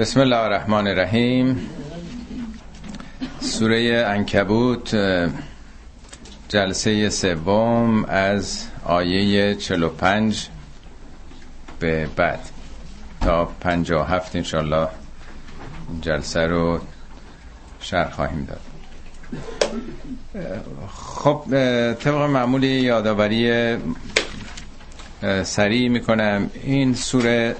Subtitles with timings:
[0.00, 1.68] بسم الله الرحمن الرحیم.
[3.40, 4.96] سوره انکبوت
[6.48, 10.48] جلسه سوم از آیه 45
[11.80, 12.40] به بعد.
[13.20, 14.88] تا 57 انشالله
[16.00, 16.80] جلسه رو
[17.80, 18.60] شرح خواهیم داد.
[20.88, 21.44] خب
[21.94, 23.76] طبق معمولی یادآوری
[25.42, 26.50] سریع می‌کنم.
[26.62, 27.56] این سوره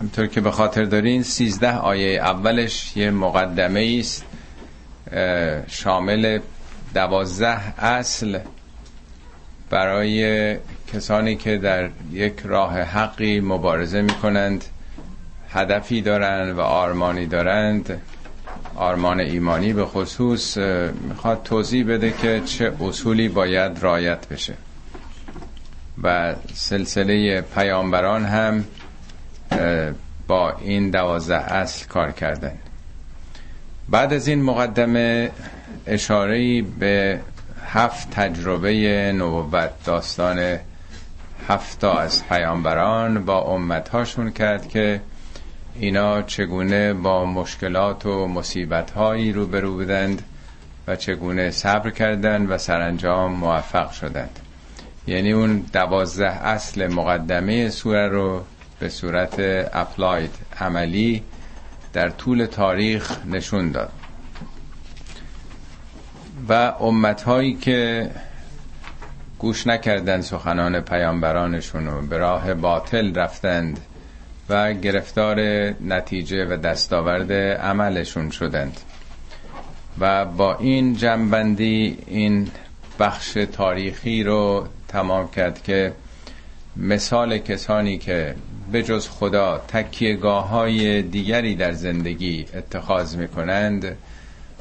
[0.00, 4.24] همطور که به خاطر دارین سیزده آیه اولش یه مقدمه است
[5.66, 6.38] شامل
[6.94, 8.38] دوازده اصل
[9.70, 10.56] برای
[10.92, 14.64] کسانی که در یک راه حقی مبارزه می کنند
[15.50, 18.00] هدفی دارند و آرمانی دارند.
[18.76, 20.56] آرمان ایمانی به خصوص
[21.08, 24.54] می‌خواد توضیح بده که چه اصولی باید رایت بشه.
[26.02, 28.64] و سلسله پیامبران هم
[30.26, 32.58] با این دوازده اصل کار کردن.
[33.88, 35.30] بعد از این مقدمه
[35.86, 37.20] اشاره به
[37.66, 40.58] هفت تجربه نبوت داستان
[41.48, 45.00] هفتا از پیامبران با امتهاشون کرد که
[45.80, 50.22] اینا چگونه با مشکلات و مصیبت هایی روبرو بودند
[50.86, 54.38] و چگونه صبر کردند و سرانجام موفق شدند.
[55.06, 58.44] یعنی اون دوازده اصل مقدمه سوره رو
[58.78, 59.34] به صورت
[59.72, 61.22] اپلاید عملی
[61.92, 63.92] در طول تاریخ نشون داد.
[66.48, 68.10] و امتهایی که
[69.38, 73.80] گوش نکردند سخنان پیامبرانشون و به راه باطل رفتند
[74.48, 75.40] و گرفتار
[75.80, 78.80] نتیجه و دستاورد عملشون شدند.
[79.98, 82.50] و با این جنبندی این
[82.98, 85.92] بخش تاریخی رو تمام کرد که
[86.76, 88.34] مثال کسانی که
[88.72, 93.96] به جز خدا تکیهگاه های دیگری در زندگی اتخاذ می کنند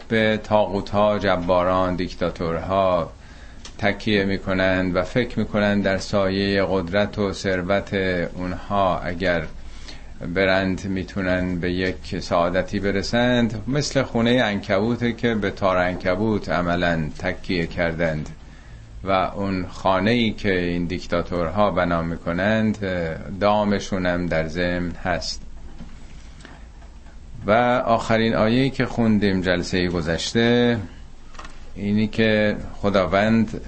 [0.08, 3.12] به تاقوت ها جباران دیکتاتورها
[3.78, 7.94] تکیه می کنند و فکر می کنند در سایه قدرت و ثروت
[8.34, 9.44] اونها اگر
[10.34, 13.64] برند می‌تونن به یک سعادتی برسند.
[13.68, 18.30] مثل خونه انکبوته که به تار انکبوت عملا تکیه کردند.
[19.08, 22.78] و اون خانه ای که این دیکتاتورها بنا می‌کنند
[23.40, 25.42] دامشون هم در ضمن هست.
[27.46, 27.52] و
[27.86, 30.80] آخرین آیه که خوندیم جلسه گذشته
[31.76, 33.62] اینی که خداوند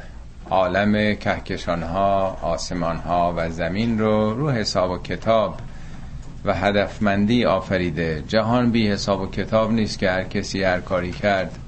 [0.49, 5.59] عالم کهکشان ها آسمان ها و زمین رو رو حساب و کتاب
[6.45, 8.23] و هدفمندی آفریده.
[8.27, 11.59] جهان بی حساب و کتاب نیست که هر کسی هر کاری کرد.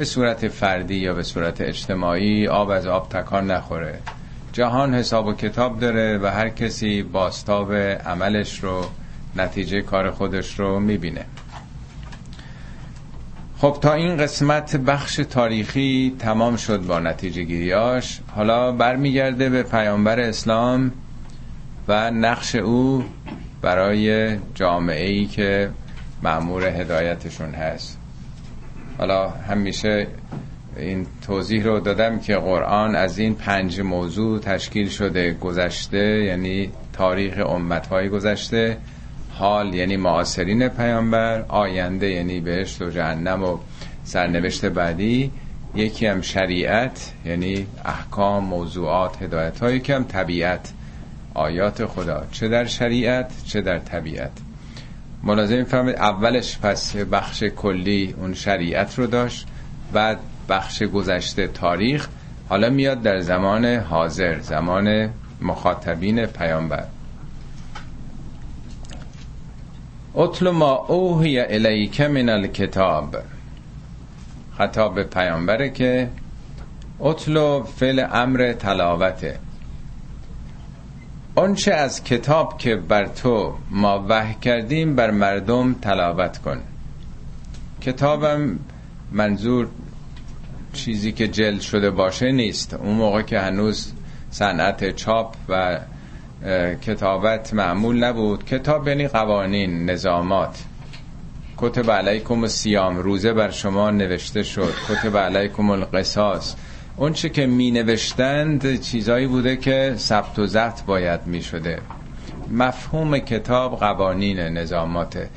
[0.00, 3.98] به صورت فردی یا به صورت اجتماعی آب از آب تکان نخوره.
[4.52, 8.84] جهان حساب و کتاب داره و هر کسی باستاب عملش رو
[9.36, 11.24] نتیجه کار خودش رو می‌بینه.
[13.58, 18.20] خب تا این قسمت بخش تاریخی تمام شد با نتیجه گیریاش.
[18.36, 20.92] حالا برمیگرده به پیامبر اسلام
[21.88, 23.04] و نقش او
[23.62, 25.70] برای جامعه ای که
[26.22, 27.99] معمور هدایتشون هست.
[28.98, 30.06] حالا همیشه
[30.76, 37.46] این توضیح رو دادم که قرآن از این پنج موضوع تشکیل شده گذشته یعنی تاریخ
[37.46, 38.76] امتهای گذشته
[39.40, 43.58] حال یعنی معاصرین پیامبر آینده یعنی بهشت و جهنم و
[44.04, 45.32] سرنوشت بعدی.
[45.74, 50.72] یکی هم شریعت یعنی احکام موضوعات هدایت هایی که هم طبیعت
[51.34, 52.26] آیات خدا.
[52.32, 54.30] چه در شریعت چه در طبیعت.
[55.22, 59.46] ملازم فهمید اولش پس بخش کلی اون شریعت رو داشت
[59.92, 62.08] بعد بخش گذشته تاریخ
[62.48, 65.10] حالا میاد در زمان حاضر زمان
[65.40, 66.84] مخاطبین پیامبر.
[70.16, 73.16] اطل ما اوهی الیک من الکتاب.
[74.58, 76.08] خطاب پیامبره که
[77.00, 79.38] اطلو فعل امر تلاوته.
[81.40, 86.60] آنچه از کتاب که بر تو ما وحی کردیم بر مردم تلاوت کن.
[87.80, 88.58] کتابم
[89.12, 89.68] منظور
[90.72, 92.74] چیزی که جلد شده باشه نیست.
[92.74, 93.92] اون موقع که هنوز
[94.30, 95.78] صنعت چاپ و
[96.82, 98.44] کتابت معمول نبود.
[98.44, 100.64] کتاب یعنی قوانین نظامات.
[101.56, 104.74] کتب علیکم سیام روزه بر شما نوشته شد.
[104.88, 106.56] کتب علیکم القصاص.
[107.00, 111.78] اون چه که می نوشتند چیزایی بوده که ثبت و ضبط باید می شده.
[112.50, 115.28] مفهوم کتاب قوانین نظاماته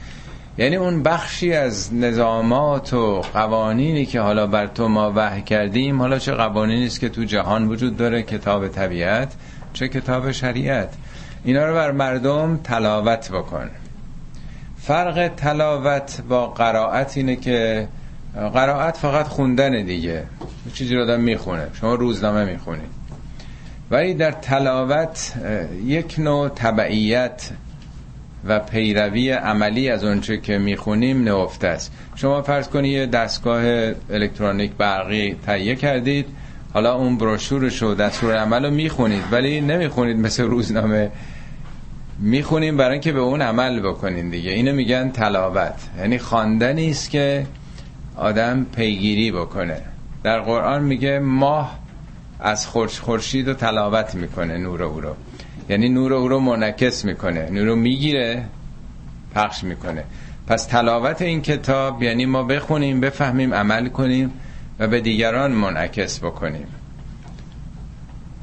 [0.57, 6.19] یعنی اون بخشی از نظامات و قوانینی که حالا بر تو ما وحی کردیم حالا
[6.19, 9.33] چه قوانینی است که تو جهان وجود داره؟ کتاب طبیعت
[9.73, 10.89] چه کتاب شریعت.
[11.43, 13.69] اینا رو بر مردم تلاوت بکن.
[14.77, 17.87] فرق تلاوت با قرائت اینه که
[18.53, 20.23] قرائت فقط خوندن دیگه.
[20.73, 21.67] چیزی رو آدم می‌خونه.
[21.73, 23.03] شما روزنامه می‌خونید
[23.91, 25.33] ولی در تلاوت
[25.85, 27.49] یک نوع تبعیت
[28.47, 31.91] و پیروی عملی از اونچه که می‌خونیم نهفته است.
[32.15, 33.63] شما فرض کنید یه دستگاه
[34.09, 36.25] الکترونیک برقی تهیه کردید.
[36.73, 41.11] حالا اون بروشورش و دستور عمل رو می‌خونید ولی نمی‌خونید مثل روزنامه.
[42.19, 44.51] می‌خونیم برای اینکه به اون عمل بکنین دیگه.
[44.51, 45.75] اینو میگن تلاوت.
[45.97, 47.45] یعنی خواندنی است که
[48.15, 49.81] آدم پیگیری بکنه.
[50.23, 51.79] در قرآن میگه ماه
[52.39, 55.15] از خورشید و تلاوت می‌کنه نور او رو.
[55.69, 58.43] یعنی نور او رو منعکس می‌کنه نور رو می‌گیره
[59.35, 60.03] پخش می‌کنه.
[60.47, 64.31] پس تلاوت این کتاب یعنی ما بخونیم بفهمیم عمل کنیم
[64.79, 66.67] و به دیگران منعکس بکنیم.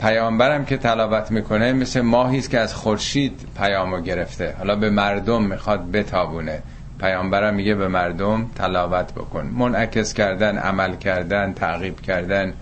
[0.00, 4.54] پیامبرم که تلاوت می‌کنه مثل ماهی است که از خورشید پیامو گرفته.
[4.58, 6.62] حالا به مردم می‌خواد بتابونه.
[7.00, 9.46] پیامبرم میگه به مردم تلاوت بکن.
[9.46, 12.52] منعکس کردن عمل کردن تعقیب کردن.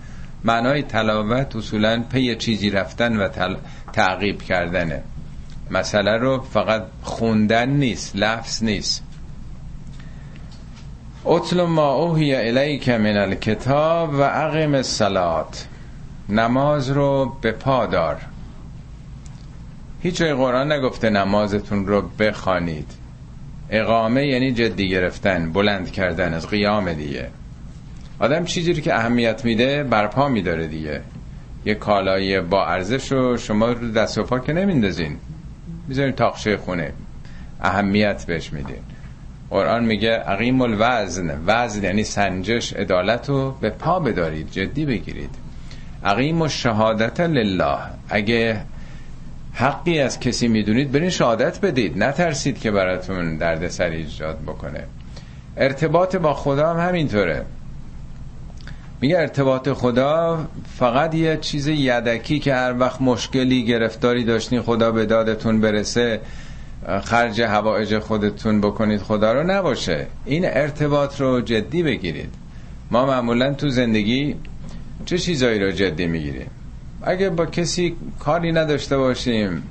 [0.43, 3.29] معنای تلاوت اصولا پی چیزی رفتن و.
[3.93, 5.03] تعقیب کردنه.
[5.71, 9.03] مسئله رو فقط خوندن نیست لفظ نیست.
[11.25, 15.67] اطل ما اوهی الیک من الکتاب و اقیم الصلات.
[16.29, 18.17] نماز رو به پا دار.
[20.01, 22.98] هیچ جای قرآن نگفته نمازتون رو بخوانید.
[23.71, 27.27] اقامه یعنی جدی گرفتن بلند کردن از قیام دیگه.
[28.19, 31.01] آدم چیزی رو که اهمیت میده؟ برپا میداره دیگه.
[31.65, 35.17] یه کالای با ارزش رو شما رو دست و پا که نمیندازین.
[35.87, 36.93] می‌ذارین تاقشه خونه.
[37.61, 38.83] اهمیت بهش میدین.
[39.49, 41.39] قرآن میگه عقیم الوزن.
[41.45, 45.35] وزن یعنی سنجش عدالت رو به پا بدارید جدی بگیرید.
[46.03, 47.77] عقیم و شهادت لله.
[48.09, 48.61] اگه
[49.53, 52.03] حقی از کسی می‌دونید برین شهادت بدید.
[52.03, 54.83] نترسید که براتون دردسر ایجاد بکنه.
[55.57, 57.45] ارتباط با خدا هم همینطوره.
[59.01, 60.45] میگه ارتباط خدا
[60.77, 66.21] فقط یه چیز یدکی که هر وقت مشکلی گرفتاری داشتین خدا به دادتون برسه
[67.03, 70.07] خرج هوایج خودتون بکنید خدا رو نباشه.
[70.25, 72.33] این ارتباط رو جدی بگیرید.
[72.91, 74.35] ما معمولا تو زندگی
[75.05, 76.49] چه چیزایی رو جدی می‌گیریم؟
[77.01, 79.63] اگه با کسی کاری نداشته باشیم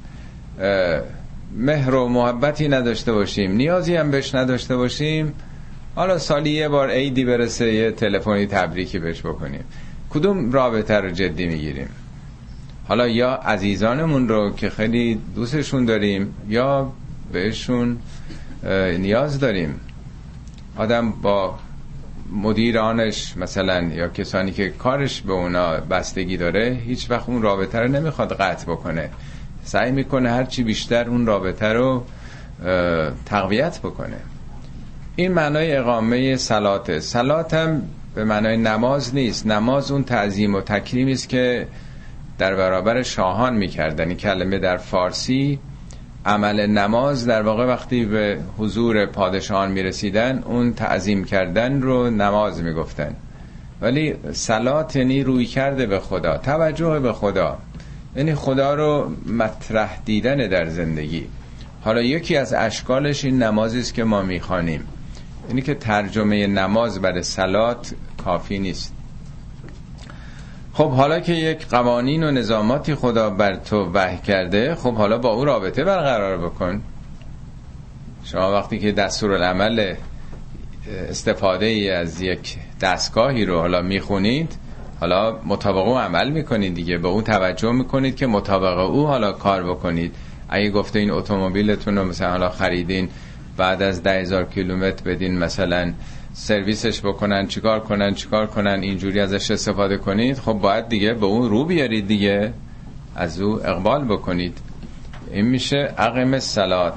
[1.56, 5.32] مهر و محبتی نداشته باشیم نیازی هم بهش نداشته باشیم
[5.94, 9.64] حالا سالی یه بار عیدی برسه یه تلفنی تبریکی بهش بکنیم.
[10.10, 11.88] کدوم رابطه رو جدی می‌گیریم؟
[12.88, 16.92] حالا یا عزیزانمون رو که خیلی دوستشون داریم یا
[17.32, 17.98] بهشون
[18.98, 19.80] نیاز داریم.
[20.76, 21.58] آدم با
[22.32, 27.88] مدیرانش مثلا یا کسانی که کارش به اونا بستگی داره هیچ وقت اون رابطه رو
[27.88, 29.10] نمی‌خواد قطع بکنه.
[29.64, 32.04] سعی می‌کنه هرچی بیشتر اون رابطه رو
[33.26, 34.16] تقویت بکنه.
[35.16, 37.00] این معنای اقامه سلاته.
[37.00, 37.82] سلات هم
[38.14, 39.46] به معنای نماز نیست.
[39.46, 41.66] نماز اون تعظیم و تکریمی است که
[42.38, 44.08] در برابر شاهان می‌کردن.
[44.08, 45.58] این کلمه در فارسی
[46.28, 53.14] عمل نماز در واقع وقتی به حضور پادشاهان می‌رسیدن اون تعظیم کردن رو نماز می‌گفتن.
[53.80, 57.58] ولی سلات یعنی روی کرده به خدا توجه به خدا.
[58.16, 61.26] یعنی خدا رو مطرح دیدن در زندگی.
[61.84, 64.84] حالا یکی از اشکالش این نمازی است که ما می‌خوانیم.
[65.48, 68.97] یعنی که ترجمه نماز برای سلات کافی نیست.
[70.78, 75.32] خب حالا که یک قوانین و نظاماتی خدا بر تو وحی کرده خب حالا با
[75.32, 76.82] او رابطه برقرار بکن.
[78.24, 79.94] شما وقتی که دستور العمل
[81.08, 84.56] استفاده ای از یک دستگاهی رو حالا می‌خونید
[85.00, 86.98] حالا مطابق او عمل می‌کنید دیگه.
[86.98, 90.14] به اون توجه می‌کنید که مطابق او حالا کار بکنید.
[90.48, 93.08] اگه گفته این اتومبیلتون رو مثلا حالا خریدین
[93.56, 95.92] بعد از ده هزار کیلومتر بدین مثلا
[96.32, 101.50] سرویسش بکنن چیکار کنن چیکار کنن اینجوری ازش استفاده کنید خب باید دیگه به اون
[101.50, 102.52] رو بیارید دیگه.
[103.16, 104.58] از او اقبال بکنید.
[105.32, 106.94] این میشه عقم سلات.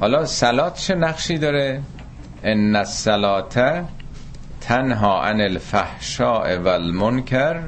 [0.00, 1.82] حالا سلات چه نقشی داره؟
[2.42, 3.84] ان الصلات
[4.60, 7.60] تنها عن الفحشاء والمنکر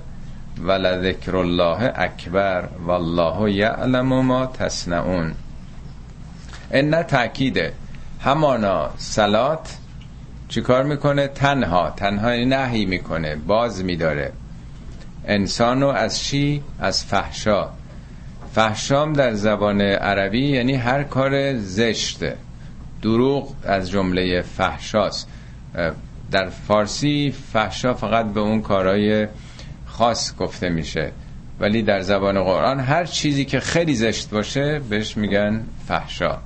[0.64, 5.34] ولذکر الله اکبر والله یعلم ما تصنعون.
[6.70, 7.72] ان تاکیده
[8.20, 9.76] همانا سلات
[10.54, 11.90] چیکار می‌کنه؟ تنها.
[11.90, 13.36] تنها یعنی نهی می‌کنه.
[13.36, 14.32] باز میداره.
[15.26, 17.68] انسانو از چی از فحشا.
[18.54, 22.36] فحشام در زبان عربی یعنی هر کار زشته
[23.02, 25.28] دروغ از جمله فحشاست.
[26.30, 29.28] در فارسی فحشا فقط به اون کارهای
[29.86, 31.12] خاص گفته میشه.
[31.60, 36.38] ولی در زبان قرآن هر چیزی که خیلی زشت باشه بهش میگن فحشا.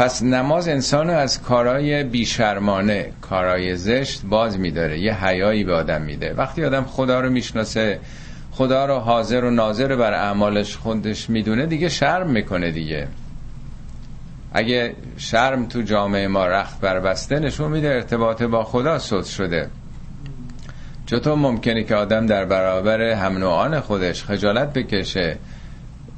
[0.00, 6.34] پس نماز انسان از کارای بیشرمانه کارای زشت باز میداره یه حیایی به آدم میده.
[6.34, 8.00] وقتی آدم خدا رو می‌شناسه
[8.50, 13.08] خدا رو حاضر و ناظر بر اعمالش خودش می‌دونه دیگه شرم می‌کنه دیگه.
[14.52, 19.68] اگه شرم تو جامعه ما رخت بربسته نشون میده ارتباط با خدا سوز شده.
[21.06, 25.36] چطور ممکنه که آدم در برابر هم خودش خجالت بکشه؟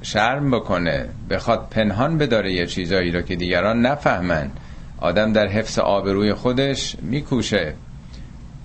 [0.03, 4.51] شرم بکنه بخواد پنهان بداره یه چیزایی رو که دیگران نفهمن.
[5.01, 7.75] آدم در حفظ آبروی خودش میکوشه.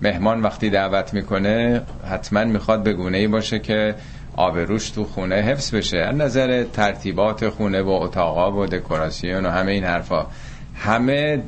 [0.02, 3.96] مهمان وقتی دعوت می‌کنه حتما می‌خواد به گونه ای باشه که
[4.36, 5.98] آبروش تو خونه حفظ بشه.
[5.98, 10.26] از نظر ترتیبات خونه و اتاقا و دکوراسیون و همه این حرفا.
[10.76, 11.44] همه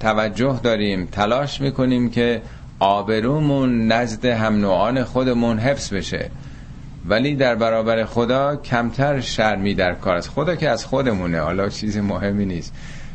[0.00, 2.42] توجه داریم تلاش می‌کنیم که
[2.78, 6.30] آبرومون نزد هم نوعان خودمون حفظ بشه.
[7.08, 10.28] ولی در برابر خدا کمتر شرمی در کار است.
[10.28, 12.72] خدا که از خودمونه حالا چیز مهمی نیست.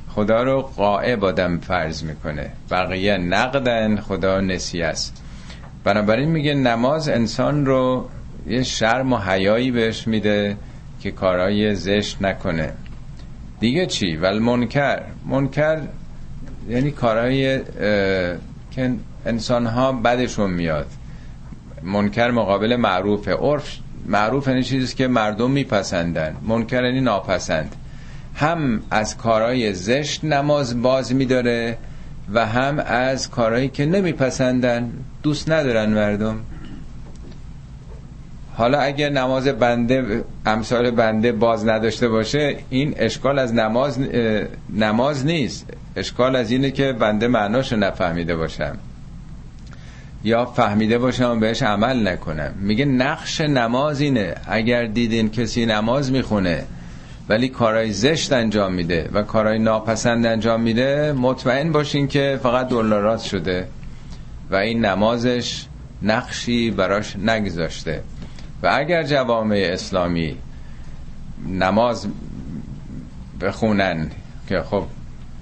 [0.10, 2.52] خدا رو قائب آدم فرض می‌کنه.
[2.72, 5.24] بقیه نقدن خدا نسی است.
[5.84, 8.10] بنابراین میگه نماز انسان رو
[8.48, 10.58] یه شرم و حیایی بهش میده
[11.02, 12.74] که کارهای زشت نکنه.
[13.60, 15.02] دیگه چی؟ ول منکر.
[15.26, 15.82] منکر
[16.70, 17.60] یعنی کارهای
[18.72, 18.92] که
[19.26, 20.88] انسان ها بدشون میاد.
[21.84, 26.36] منکر مقابل معروف عرف معروف یعنی چیزی که مردم میپسندن.
[26.48, 27.76] منکر یعنی ناپسند.
[28.36, 31.78] هم از کارهای زشت نماز باز میداره
[32.34, 34.92] و هم از کارهایی که نمیپسندن
[35.24, 36.40] دوست ندارن مردم.
[38.56, 44.00] حالا اگر نماز بنده امثال بنده باز نداشته باشه این اشکال از نماز
[44.70, 45.74] نماز نیست.
[45.96, 48.78] اشکال از اینه که بنده معناشو نفهمیده باشم.
[50.24, 52.54] یا فهمیده باشم بهش عمل نکنم.
[52.60, 54.36] میگه نقش نماز اینه.
[54.48, 56.64] اگر دیدین کسی نماز می‌خونه
[57.30, 63.22] ولی کارهای زشت انجام میده و کارهای ناپسند انجام میده مطمئن باشین که فقط دلارات
[63.22, 63.68] شده
[64.50, 65.66] و این نمازش
[66.02, 68.02] نقشی براش نگذاشته.
[68.64, 70.38] و اگر جوامع اسلامی
[71.48, 72.08] نماز
[73.42, 74.12] بخونن
[74.50, 74.84] که خب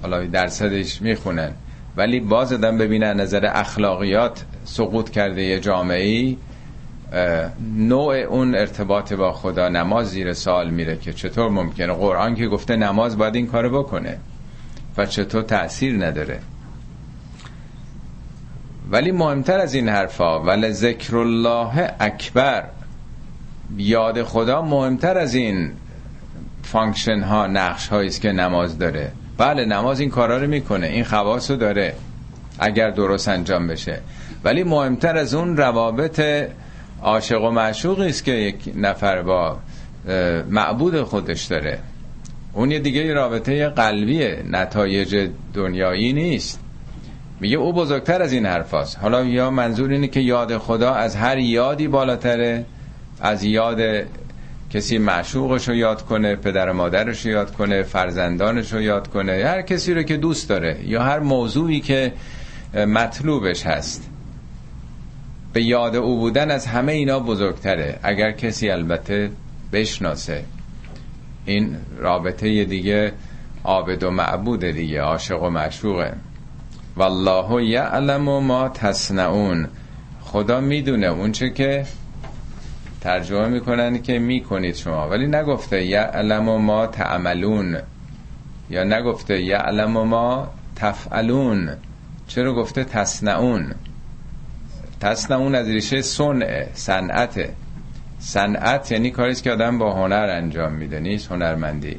[0.02, 1.52] حالا درصدش می‌خونن
[1.98, 6.36] ولی باز ادم ببینن نظر اخلاقیات سقوط کرده یه جامعه
[7.78, 12.76] نوع اون ارتباط با خدا نماز زیر سوال میره که چطور ممکنه؟ قرآن که گفته
[12.76, 14.18] نماز باید این کارو بکنه
[14.98, 16.40] و چطور تأثیر نداره.
[18.92, 22.64] ولی مهمتر از این حرفا ولذکر الله اکبر
[23.78, 25.72] یاد خدا مهمتر از این
[26.64, 29.12] function ها نقش هایی است که نماز داره.
[29.38, 31.96] بله نماز این کارا رو می‌کنه این خواص رو داره
[32.60, 34.02] اگر درست انجام بشه.
[34.44, 36.48] ولی مهمتر از اون روابط
[37.02, 39.58] عاشق و معشوقی است که یک نفر با
[40.50, 41.80] معبود خودش داره.
[42.54, 46.60] اون یه دیگه رابطه قلبیه نتایج دنیایی نیست.
[47.40, 48.98] میگه او بزرگتر از این حرفاست.
[49.02, 52.66] حالا یا منظور اینه که یاد خدا از هر یادی بالاتره
[53.22, 53.80] از یاد
[54.70, 59.62] کسی معشوقش رو یاد کنه پدر مادرش رو یاد کنه فرزندانش رو یاد کنه هر
[59.62, 62.14] کسی رو که دوست داره یا هر موضوعی که
[62.74, 64.09] مطلوبش هست.
[65.54, 68.00] به یاد او بودن از همه اینا بزرگتره.
[68.04, 69.32] اگر کسی البته
[69.74, 70.44] بشناسه
[71.46, 73.14] این رابطه دیگه
[73.64, 76.14] عابد و معبود دیگه عاشق و معشوقه.
[76.96, 79.68] والله یعلم ما تصنعون.
[80.22, 81.86] خدا می‌دونه اونچه که
[83.02, 85.10] ترجمه می‌کنن که می‌کنید شما.
[85.10, 87.78] ولی نگفته یعلم ما تعملون.
[88.70, 91.70] یا نگفته یعلم ما تفعلون.
[92.28, 93.74] چرا گفته تصنعون؟
[95.00, 97.50] تصنعون از ریشه صنع صنعت.
[98.20, 101.98] صنعت یعنی کاری که آدم با هنر انجام میده نیست هنرمندی.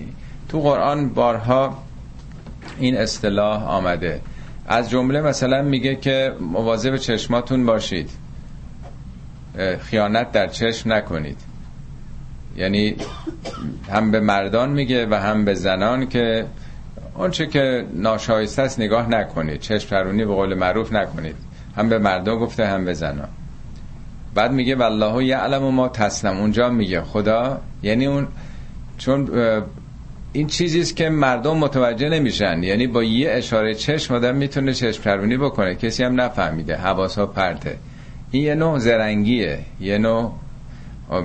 [0.49, 1.83] تو قرآن بارها
[2.78, 4.21] این اصطلاح آمده.
[4.66, 8.11] از جمله مثلا میگه که مواظب چشماتون باشید.
[9.80, 11.38] خیانت در چشم نکنید.
[12.57, 12.97] یعنی
[13.90, 16.47] هم به مردان میگه و هم به زنان که
[17.14, 19.61] اونچه که ناشایسته است نگاه نکنید.
[19.61, 21.50] چشم پرونی به قول معروف نکنید.
[21.77, 23.29] هم به مردان گفته هم به زنان
[24.35, 26.37] بعد میگه والله یعلم ما تسلم.
[26.37, 28.29] اونجا میگه خدا یعنی اون
[28.99, 29.29] چون
[30.33, 32.62] این چیزیست که مردم متوجه نمیشن.
[32.62, 35.75] یعنی با یه اشاره چشم آدم می‌تونه چشم پرونی بکنه.
[35.75, 36.77] کسی هم نفهمیده.
[36.77, 37.77] حواسا پرته
[38.31, 39.59] این یه نوع زرنگیه.
[39.81, 40.33] یه نوع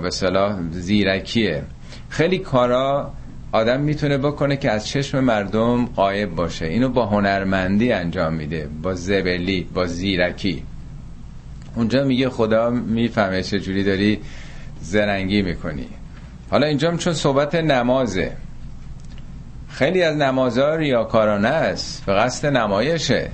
[0.01, 1.63] به صلاح زیرکیه.
[2.09, 3.11] خیلی کارا
[3.55, 6.65] آدم می‌تونه بکنه که از چشم مردم قایب باشه.
[6.65, 10.63] اینو با هنرمندی انجام میده با زبلی با زیرکی.
[11.75, 14.19] اونجا میگه خدا می‌فهمه چجوری داری
[14.81, 15.87] زرنگی می‌کنی.
[16.51, 18.31] حالا اینجا چون صحبت نمازه.
[19.69, 22.05] خیلی از نمازها ریاکارانه است.
[22.05, 23.29] به قصد نمایشه.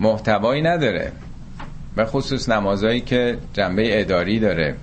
[0.00, 1.12] محتوایی نداره.
[1.96, 4.76] به خصوص نمازهایی که جنبه اداری داره.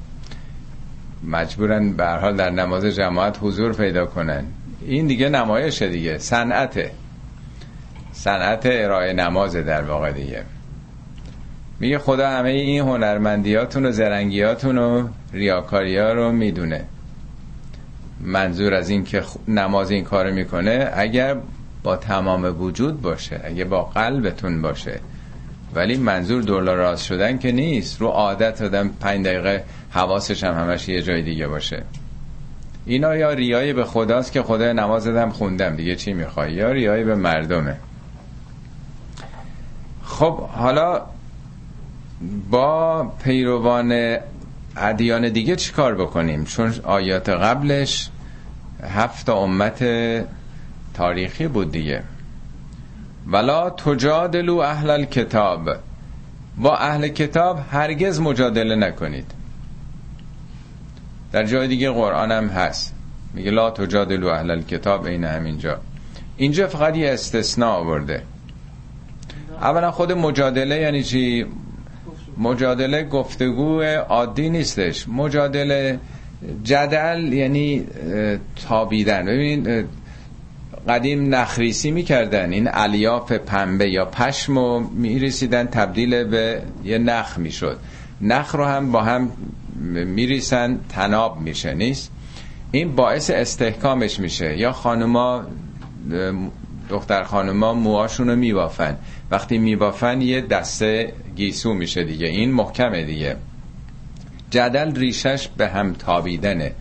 [1.28, 4.46] مجبورن به حال در نماز جماعت حضور پیدا کنن.
[4.82, 6.92] این دیگه نمایشه دیگه صنعته
[8.14, 10.44] صنعت ارائه نماز در واقع دیگه.
[11.80, 16.86] میگه خدا همه این هنرمندیاتون و زرنگیاتون و ریاکاریا رو می‌دونه.
[18.22, 21.36] منظور از این که نماز این کارو می‌کنه اگر
[21.84, 25.00] با تمام وجود باشه اگه با قلبتون باشه.
[25.76, 28.02] ولی منظور دلار راست شدن که نیست.
[28.02, 29.64] رو عادت آدم پنج دقیقه
[29.96, 31.84] حواسش هم همش یه جای دیگه باشه.
[32.86, 37.04] اینا یا ریای به خداست که خدا نماز دم خوندم دیگه چی می‌خوای؟ یا ریای
[37.04, 37.78] به مردمه.
[40.04, 41.02] خب حالا
[42.52, 44.18] با پیروان
[44.78, 48.10] ادیان دیگه چی کار بکنیم؟ چون آیات قبلش
[48.84, 49.86] هفت امت
[50.94, 52.04] تاریخی بود دیگه.
[53.28, 55.70] ولا تجادلو اهل الكتاب.
[56.58, 59.35] با اهل کتاب هرگز مجادله نکنید.
[61.36, 62.94] در جای دیگه قرآن هم هست.
[63.34, 65.78] میگه لا تجادلو اهل الكتاب این همینجا.
[66.38, 68.24] اینجا فقط یه استثناء آورده.
[69.62, 71.46] اولا خود مجادله یعنی چی؟
[72.38, 75.10] مجادله گفتگو عادی نیستش.
[75.10, 76.00] مجادله
[76.64, 77.88] جدل یعنی
[78.68, 79.26] تابیدن.
[79.26, 79.86] ببین
[80.88, 82.54] قدیم نخریسی می‌کردن.
[82.54, 87.80] این الیاف پنبه یا پشم رو میریسیدن تبدیل به یه نخ می‌شد.
[88.22, 89.32] نخ رو هم با هم
[89.76, 92.12] میریسن تناب میشه نیست؟
[92.72, 94.58] این باعث استحکامش میشه.
[94.58, 95.46] یا خانوما
[96.90, 98.98] دختر خانوما موهاشون رو میبافن.
[99.32, 102.28] وقتی میبافن یه دسته گیسو میشه دیگه.
[102.28, 103.36] این محکمه دیگه.
[104.50, 106.72] جدل ریشش به هم تابیدنه.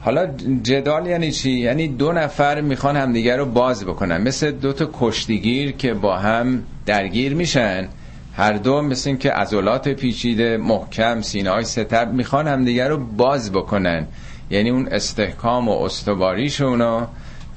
[0.00, 0.26] حالا
[0.62, 4.22] جدال یعنی چی؟ یعنی دو نفر می‌خوان همدیگه رو باز بکنن.
[4.22, 7.88] مثل دو تا کشتیگیر که با هم درگیر میشن.
[8.36, 13.52] هر دو مثل این که عضلات پیچیده محکم سینه های ستب می‌خوان همدیگه رو باز
[13.52, 14.06] بکنن.
[14.50, 17.06] یعنی اون استحکام و استواریشون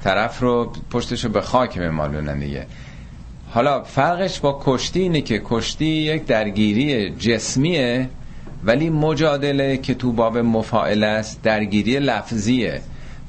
[0.04, 2.66] طرف رو پشتش رو به خاک بمالونن دیگه.
[3.50, 8.08] حالا فرقش با کشتی اینه که کشتی یک درگیری جسمیه
[8.64, 12.80] ولی مجادله که تو باب مفاعل است درگیری لفظیه.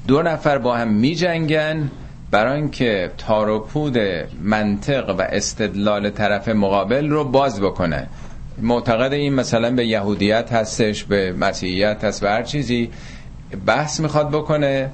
[0.06, 1.90] دو نفر با هم می جنگن
[2.30, 3.64] برای اینکه تار
[4.42, 8.06] منطق و استدلال طرف مقابل رو باز بکنه.
[8.62, 12.90] معتقد این مثلا به یهودیت هستش به مسیحیت هست و هر چیزی
[13.66, 14.90] بحث می‌خواد بکنه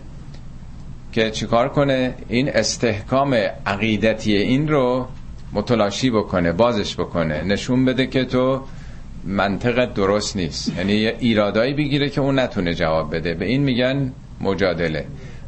[1.12, 3.34] که چیکار کنه؟ این استحکام
[3.66, 5.06] عقیدتی این رو
[5.52, 7.44] متلاشی بکنه بازش بکنه.
[7.44, 8.60] نشون بده که تو
[9.24, 10.72] منطق درست نیست.
[10.78, 13.34] یعنی ایرادایی بگیره که اون نتونه جواب بده.
[13.34, 15.04] به این میگن مجادله.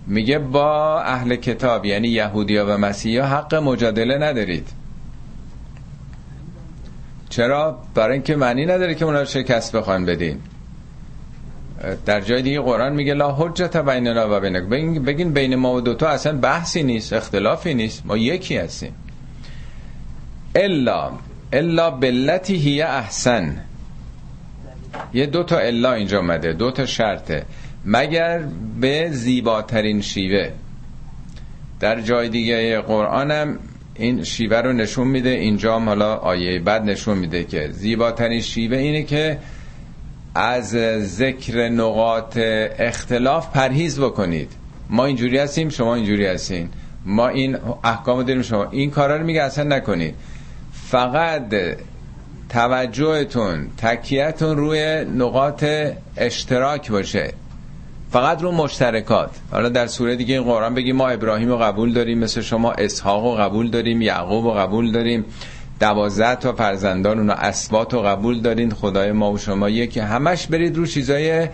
[0.06, 4.68] میگه با اهل کتاب یعنی یهودیا و مسیحا حق مجادله ندارید.
[7.28, 10.40] چرا؟ برای اینکه معنی نداره که اونا شکست بخوان بدین.
[12.06, 14.62] در جای دیگه قرآن میگه لا حجت بیننا و بینک.
[15.02, 18.06] بگین بین ما و دوتا اصلا بحثی نیست اختلافی نیست.
[18.06, 18.94] ما یکی هستیم.
[20.54, 21.10] الا
[21.52, 23.60] الا بلتی هی احسن.
[25.14, 27.46] یه دو تا الا اینجا اومده دو تا شرطه.
[27.86, 28.42] مگر
[28.80, 30.50] به زیباترین شیوه.
[31.80, 33.58] در جای دیگه قرآنم
[33.94, 35.30] این شیوه رو نشون میده.
[35.30, 39.38] اینجا هم حالا آیه بعد نشون میده که زیباترین شیوه اینه که
[40.34, 40.68] از
[40.98, 42.38] ذکر نقاط
[42.78, 44.52] اختلاف پرهیز بکنید.
[44.90, 46.68] ما اینجوری هستیم شما اینجوری هستین.
[47.04, 50.14] ما این احکام داریم شما این کارا رو میگه اصلا نکنید.
[50.72, 51.54] فقط
[52.48, 55.64] توجهتون تکیهتون روی نقاط
[56.16, 57.32] اشتراک باشه.
[58.10, 59.30] فقط رو مشترکات.
[59.50, 63.24] حالا در سوره دیگه این قرآن بگیم ما ابراهیم رو قبول داریم مثل شما اسحاق
[63.24, 65.24] رو قبول داریم یعقوب رو قبول داریم
[65.80, 70.00] دوازده تا فرزندان اونو اسبات رو قبول دارین خدای ما و شما یکی.
[70.00, 71.48] همش برید رو چیزای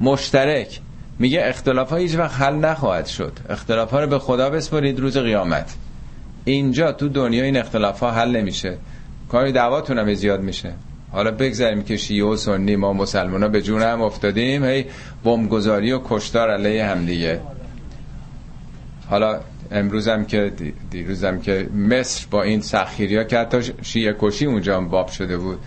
[0.00, 0.80] مشترک.
[1.18, 3.32] میگه اختلاف ها هیچ وقت حل نخواهد شد.
[3.48, 5.74] اختلاف ها رو به خدا بسپارید روز قیامت.
[6.44, 8.78] اینجا تو دنیا این اختلاف ها حل نمیشه.
[9.28, 10.72] کاری دعواتون هم زیاد میشه.
[11.12, 14.64] حالا بگذاریم که شیعه و سنی ما مسلمان ها به جون هم افتادیم.
[14.64, 14.84] هی
[15.24, 17.40] بمبگذاری و کشتار علیه هم دیگه.
[19.08, 20.52] حالا امروزم که
[20.90, 25.36] دیروزم که مصر با این سخیری ها که حتی شیعه کشی اونجا هم باب شده
[25.36, 25.58] بود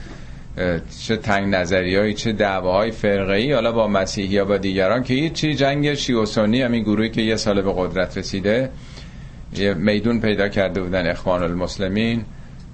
[1.07, 5.55] چه تنگ نظری چه دعواهای فرقه ای حالا با مسیحی ها با دیگران که هیچی
[5.55, 8.69] جنگ شیعه و سنی همین گروهی که یه سال به قدرت رسیده.
[9.55, 12.25] یه میدون پیدا کرده بودن اخوان المسلمین.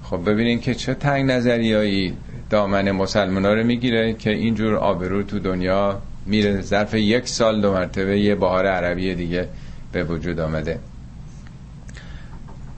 [0.04, 2.14] خب ببینین که چه تنگ نظریایی
[2.50, 7.74] دامن مسلمان ها رو می‌گیره که اینجور آبرو تو دنیا میره ظرف یک سال دو
[7.74, 9.48] مرتبه یه بهار عربی دیگه
[9.92, 10.80] به وجود آمده.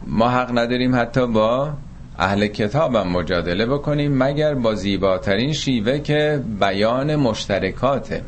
[0.07, 1.73] ما حق نداریم حتی با
[2.19, 8.21] اهل کتاب هم مجادله بکنیم مگر با زیباترین شیوه که بیان مشترکاته.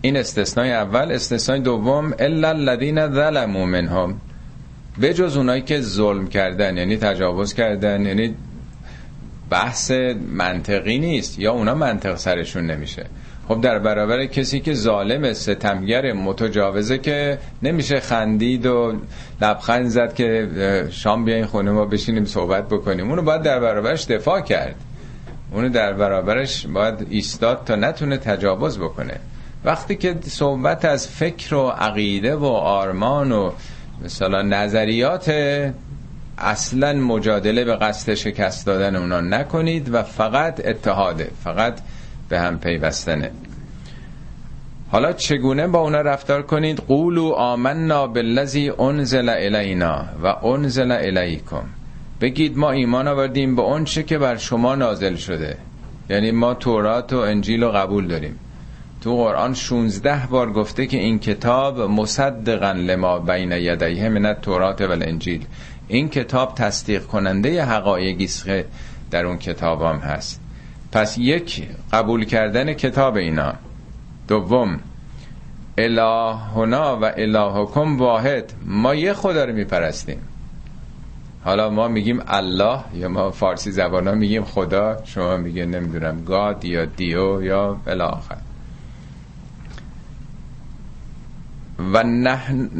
[0.00, 4.20] این استثنای اول استثنای دوم الا الذين ظلموا منهم.
[4.98, 8.34] به جز اونایی که ظلم کردن یعنی تجاوز کردن یعنی
[9.50, 9.90] بحث
[10.32, 13.06] منطقی نیست یا اونا منطق سرشون نمیشه.
[13.48, 18.94] خب در برابر کسی که ظالم ستمگر متجاوزه که نمیشه خندید و
[19.42, 20.48] لبخند زد که
[20.90, 23.10] شام بیاین خونه ما بشینیم صحبت بکنیم.
[23.10, 24.74] اونو باید در برابرش دفاع کرد.
[25.52, 29.14] اونو در برابرش باید ایستاد تا نتونه تجاوز بکنه.
[29.64, 33.50] وقتی که صحبت از فکر و عقیده و آرمان و
[34.04, 35.30] مثلا نظریات
[36.40, 41.80] اصلا مجادله به قصد شکست دادن اونا نکنید و فقط اتحاده فقط
[42.28, 43.30] به هم پیوستنه.
[44.90, 51.62] حالا چگونه با اونا رفتار کنید؟ قولو آمنا بالذی انزل الینا و انزل الیکم.
[52.20, 55.56] بگید ما ایمان آوردیم به اون چه که بر شما نازل شده.
[56.10, 58.38] یعنی ما تورات و انجیل رو قبول داریم.
[59.00, 64.90] تو قرآن 16 بار گفته که این کتاب مصدقا لما بین یدیه من التورات و
[64.90, 65.46] الانجیل.
[65.90, 68.48] این کتاب تصدیق کننده حقایقی است
[69.10, 70.40] در اون کتاب هم هست.
[70.92, 73.54] پس یک قبول کردن کتاب اینا.
[74.28, 74.80] دوم
[75.78, 78.52] الهنا و الهکم واحد.
[78.66, 80.20] ما یه خدا رو میپرستیم.
[81.44, 86.64] حالا ما میگیم الله یا ما فارسی زبان ها میگیم خدا شما میگه نمی‌دونم گاد
[86.64, 88.36] یا دیو یا الاخر.
[91.92, 92.70] و نحن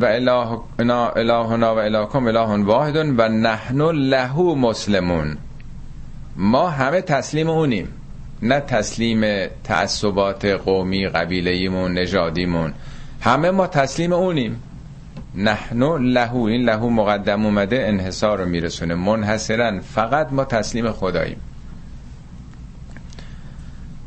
[0.00, 5.36] و الهنا الهنا و الهکم اله واحد و نحن له مسلمون.
[6.36, 7.88] ما همه تسلیم اونیم.
[8.42, 12.72] نه تسلیم تعصبات قومی قبیلهیمون نژادیمون.
[13.20, 14.62] همه ما تسلیم اونیم.
[15.34, 18.94] نحن له این له مقدم اومده انحصار رو میرسونه.
[18.94, 21.36] منحصرا فقط ما تسلیم خداییم.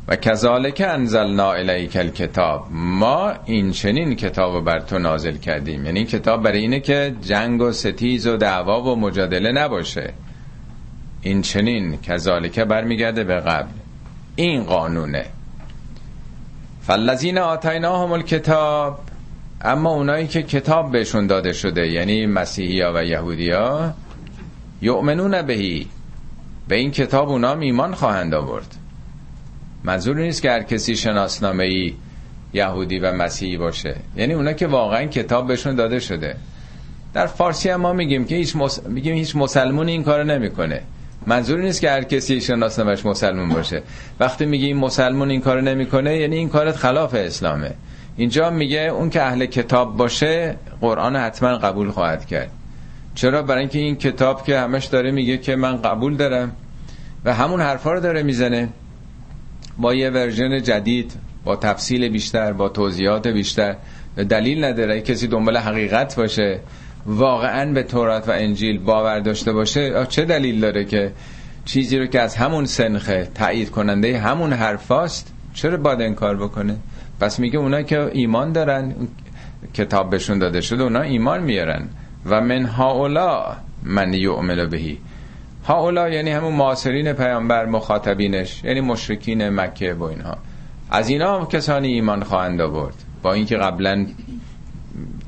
[0.08, 2.66] و کذالک انزلنا الیک الکتاب.
[2.70, 5.84] ما این چنین کتاب بر تو نازل کردیم.
[5.84, 10.12] یعنی این کتاب برای اینه که جنگ و ستیز و دعوا و مجادله نباشه.
[11.22, 13.72] این چنین کذالک برمیگرده به قبل.
[14.36, 15.26] این قانونه.
[16.82, 18.98] فالذین آتیناهم الکتاب.
[19.60, 23.94] اما اونایی که کتاب بهشون داده شده یعنی مسیحی ها و یهودی ها
[24.82, 25.86] یؤمنون بهی.
[26.68, 28.76] به این کتاب اونا ایمان خواهند آورد.
[29.86, 31.94] منظور نیست که هر کسی شناسنامه ای
[32.52, 33.96] یهودی و مسیحی باشه.
[34.16, 36.36] یعنی اونا که واقعا کتاب بهشون داده شده.
[37.14, 38.56] در فارسی هم ما میگیم که هیچ
[38.88, 40.80] میگیم هیچ مسلمون این کارو نمی‌کنه.
[41.26, 43.82] منظور نیست که هر کسی شناسنامه‌اش مسلمون باشه.
[44.20, 47.74] وقتی میگی این مسلمون این کارو نمی‌کنه یعنی این کارت خلاف اسلامه.
[48.16, 52.50] اینجا میگه اون که اهل کتاب باشه قرآن حتما قبول خواهد کرد.
[53.14, 56.52] چرا؟ برای اینکه این کتاب که همش داره میگه که من قبول دارم
[57.24, 58.68] و همون حرفا رو داره می‌زنه.
[59.78, 61.12] با یه ورژن جدید
[61.44, 63.76] با تفصیل بیشتر با توضیحات بیشتر.
[64.28, 66.60] دلیل نداره کسی دنبال حقیقت باشه
[67.06, 70.06] واقعا به تورات و انجیل باور داشته باشه.
[70.08, 71.12] چه دلیل داره که
[71.64, 76.76] چیزی رو که از همون سنخه تایید کننده همون حرفاست چرا باید انکار بکنه؟
[77.20, 78.94] پس میگه اونا که ایمان دارن
[79.74, 81.88] کتاب بهشون داده شده اونا ایمان میارن.
[82.26, 84.98] و من هاولا من یؤمن بهی.
[85.66, 90.38] هاولا یعنی همون معاصرین پیامبر مخاطبینش یعنی مشرکین مکه و اینها.
[90.90, 92.94] از اینا هم کسانی ایمان خواهند آورد.
[93.22, 94.06] با اینکه قبلا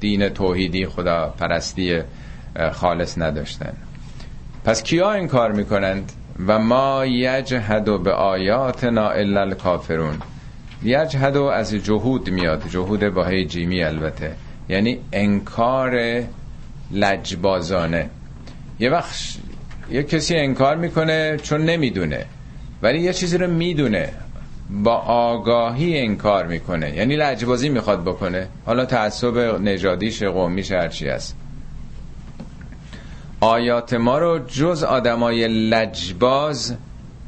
[0.01, 2.01] دین توحیدی خدا پرستی
[2.72, 3.72] خالص نداشتن.
[4.64, 6.12] پس کیا این کار می‌کنند؟
[6.46, 10.14] و ما یجهد به آیاتنا الا الکافرون.
[10.83, 12.68] یجهد از جهود میاد.
[12.68, 14.33] جهود با جیمی البته.
[14.68, 16.22] یعنی انکار
[16.90, 18.11] لجبازانه.
[18.81, 19.38] یه وقت
[19.90, 22.24] یه کسی انکار می‌کنه چون نمی‌دونه
[22.83, 24.09] ولی یه چیزی رو می‌دونه
[24.70, 26.96] با آگاهی انکار می‌کنه.
[26.96, 28.48] یعنی لجبازی می‌خواد بکنه.
[28.66, 31.37] حالا تعصب نژادیش قومیش هرچی هست.
[33.40, 36.74] آیات ما رو جز آدمای لجباز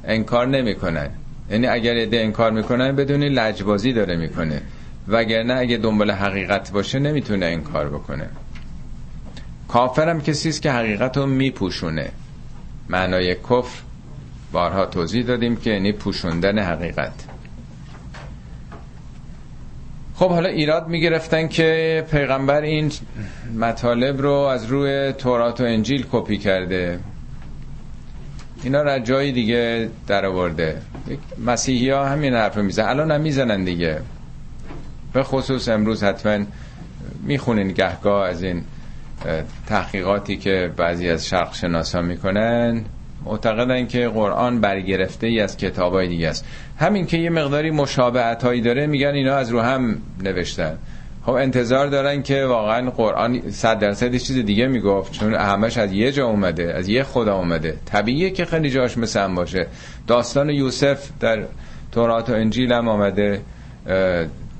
[0.04, 1.10] انکار نمی‌کنن.
[1.50, 4.62] یعنی اگر ایده انکار می‌کنن بدونی لجبازی داره می‌کنه.
[5.08, 8.28] وگرنه اگه دنبال حقیقت باشه نمی‌تونه انکار بکنه.
[9.68, 12.10] کافرم کسی است که حقیقت رو میپوشونه.
[12.90, 13.82] معنای کفر
[14.52, 17.12] بارها توضیح دادیم که یعنی پوشوندن حقیقت.
[20.14, 22.92] خب حالا ایراد می‌گرفتن که پیغمبر این
[23.58, 27.00] مطالب رو از روی تورات و انجیل کپی کرده.
[28.62, 30.82] اینا را جای دیگه در آورده
[31.46, 34.00] مسیحی ها همین حرف رو میزن الان هم می‌زنن دیگه.
[35.12, 36.44] به خصوص امروز حتما
[37.22, 38.64] می‌خونین گهگاه از این
[39.66, 42.84] تحقیقاتی که بعضی از شرق شناسا می‌کنن
[43.24, 46.44] معتقدن که قرآن برگرفته ای از کتاب های دیگه است.
[46.78, 50.78] همین که یه مقداری مشابهت هایی داره میگن اینا از رو هم نوشتن.
[51.26, 56.12] خب انتظار دارن که واقعا قرآن صد درصد چیز دیگه می‌گفت چون همش از یه
[56.12, 57.76] جا اومده از یه خدا اومده.
[57.84, 59.66] طبیعیه که خیلی جاش مثل باشه.
[60.06, 61.44] داستان یوسف در
[61.92, 63.40] تورات و انجیل هم آمده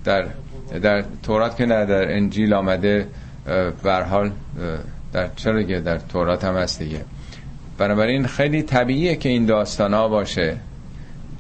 [0.05, 0.27] در
[0.83, 3.07] در تورات که نه در انجیل آمده.
[3.83, 4.33] بر حال
[5.13, 7.05] در چرا در تورات هم هست دیگه.
[7.79, 10.57] بنابراین خیلی طبیعیه که این داستان ها باشه.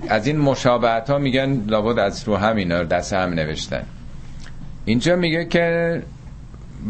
[0.08, 3.82] از این مشابهت ها میگن لابد از رو هم اینا دست هم نوشتن.
[4.84, 6.02] اینجا میگه که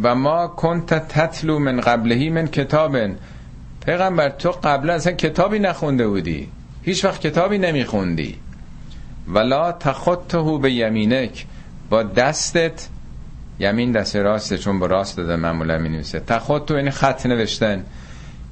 [0.03, 3.17] و ما کنت تتلو من قبلهی من کتابن.
[3.87, 6.49] پیغمبر تو قبل اصلا کتابی نخونده بودی.
[6.83, 8.37] هیچ وقت کتابی نمیخوندی.
[9.29, 11.47] ولا تخطه به یمینک.
[11.91, 12.89] با دستت
[13.61, 17.85] یمین دست راسته چون با راست داده معمولا می نویسه تخطه یعنی خط نوشتن.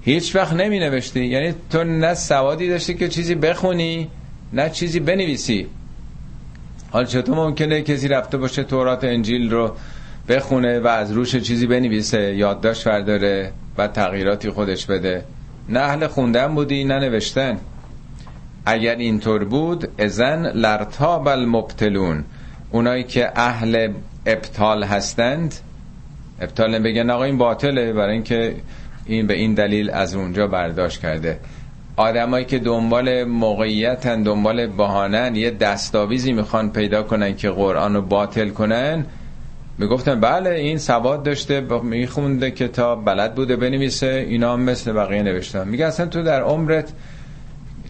[0.03, 4.11] هیچ وقت نمی نوشتی یعنی تو نه سوادی داشتی که چیزی بخونی
[4.53, 5.67] نه چیزی بنویسی.
[6.91, 9.73] حال چطور ممکنه کسی رفته باشه تورات انجیل رو
[10.29, 15.25] بخونه و از روش چیزی بنویسه یادداشت برداره و تغییراتی خودش بده.
[15.69, 17.59] نه اهل خوندن بودی نه نوشتن.
[18.67, 22.25] اگر اینطور بود ازن لرتاب المبتلون.
[22.71, 23.93] اونایی که اهل
[24.27, 25.55] ابطال هستند.
[26.41, 28.55] ابطال بگن آقا این باطله برای اینکه
[29.07, 31.39] این به این دلیل از اونجا برداشت کرده.
[31.97, 38.49] آدمایی که دنبال موقعیتن دنبال بهانن یه دستاویزی می‌خوان پیدا کنن که قرآن رو باطل
[38.49, 39.07] کنن.
[39.79, 45.69] می‌گفتن بله این سواد داشته میخونده کتاب بلد بوده بنویسه اینا هم مثل بقیه نوشتن
[45.69, 46.93] میگه اصلا تو در عمرت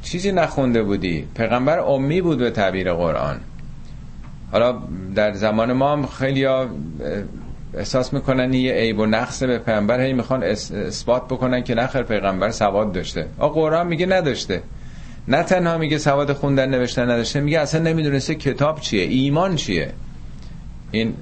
[0.03, 1.25] چیزی نخونده بودی.
[1.37, 3.41] پیغمبر امی بود به تعبیر قرآن.
[4.53, 4.79] حالا
[5.15, 6.47] در زمان ما هم خیلی
[7.75, 12.51] احساس می‌کنن یه عیب و نقص به پیغمبر هی می‌خوان اثبات بکنن که نخیر پیغمبر
[12.51, 13.27] سواد داشته.
[13.39, 14.63] آ قرآن میگه نداشته.
[15.29, 19.93] نه تنها میگه سواد خوندن نوشتن نداشته میگه اصلا نمی‌دونسته کتاب چیه ایمان چیه.
[20.91, 21.15] این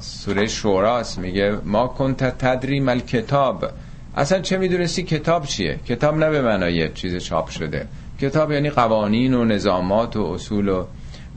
[0.00, 3.70] سوره شوراست میگه ما کنت تدری مل کتاب
[4.16, 7.86] اصلا چه می‌دونستی کتاب چیه؟ کتاب نه به معنای چیز چاپ شده.
[8.20, 10.84] کتاب یعنی قوانین و نظامات و اصول و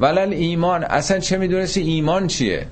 [0.02, 2.66] ولل ایمان اصلا چه می‌دونستی ایمان چیه؟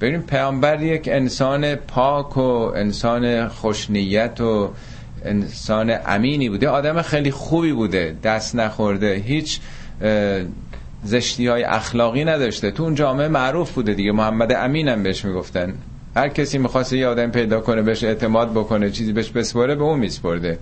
[0.00, 2.40] ببین پیامبر یک انسان پاک و
[2.76, 4.70] انسان خوشنیت و
[5.24, 6.68] انسان امینی بوده.
[6.68, 9.60] آدم خیلی خوبی بوده دست نخورده هیچ
[11.04, 12.70] زشتی های اخلاقی نداشته.
[12.70, 15.74] تو اون جامعه معروف بوده دیگه محمد امین هم بهش می‌گفتن.
[16.16, 19.98] هر کسی می‌خواست یه آدم پیدا کنه بهش اعتماد بکنه چیزی بهش بسپاره به اون
[19.98, 20.58] میسپرده.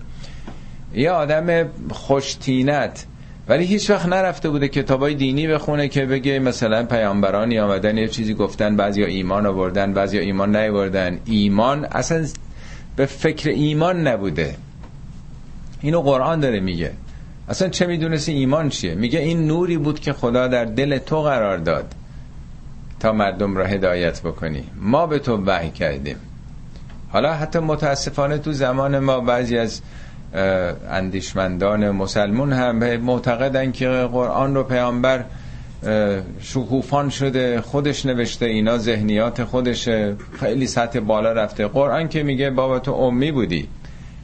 [0.93, 3.05] یه آدم خوشتینت
[3.47, 8.33] ولی هیچ وقت نرفته بوده کتابای دینی بخونه که بگه مثلا پیامبرانی آمدن یه چیزی
[8.33, 11.19] گفتن بعضیا ایمان آوردن بعضیا ایمان نیاوردن.
[11.25, 12.25] ایمان اصلا
[12.95, 14.55] به فکر ایمان نبوده.
[15.81, 16.91] اینو قرآن داره میگه.
[17.49, 21.57] اصلا چه می‌دونستی ایمان چیه؟ میگه این نوری بود که خدا در دل تو قرار
[21.57, 21.93] داد
[22.99, 24.63] تا مردم را هدایت بکنی.
[24.75, 26.17] ما به تو وحی کردیم.
[27.09, 29.81] حالا حتی متاسفانه تو زمان ما بعضی از
[30.89, 35.25] اندیشمندان مسلمون هم معتقدن که قرآن رو پیامبر
[36.41, 41.67] شکوفان شده خودش نوشته اینا ذهنیات خودشه خیلی سطح بالا رفته.
[41.67, 43.67] قرآن که میگه بابا تو امی بودی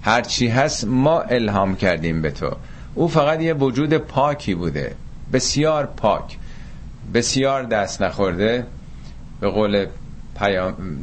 [0.01, 2.51] هرچی هست ما الهام کردیم به تو.
[2.95, 4.95] او فقط یه وجود پاکی بوده
[5.33, 6.37] بسیار پاک
[7.13, 8.65] بسیار دست نخورده.
[9.41, 9.85] به قول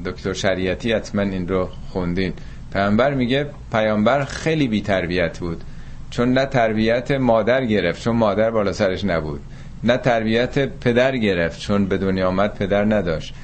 [0.04, 2.32] دکتر شریعتی حتما این رو خوندین.
[2.76, 5.64] پیامبر میگه پیامبر خیلی بی تربیت بود.
[6.10, 9.40] چون نه تربیت مادر گرفت چون مادر بالا سرش نبود.
[9.84, 13.34] نه تربیت پدر گرفت چون به دنیا آمد پدر نداشت.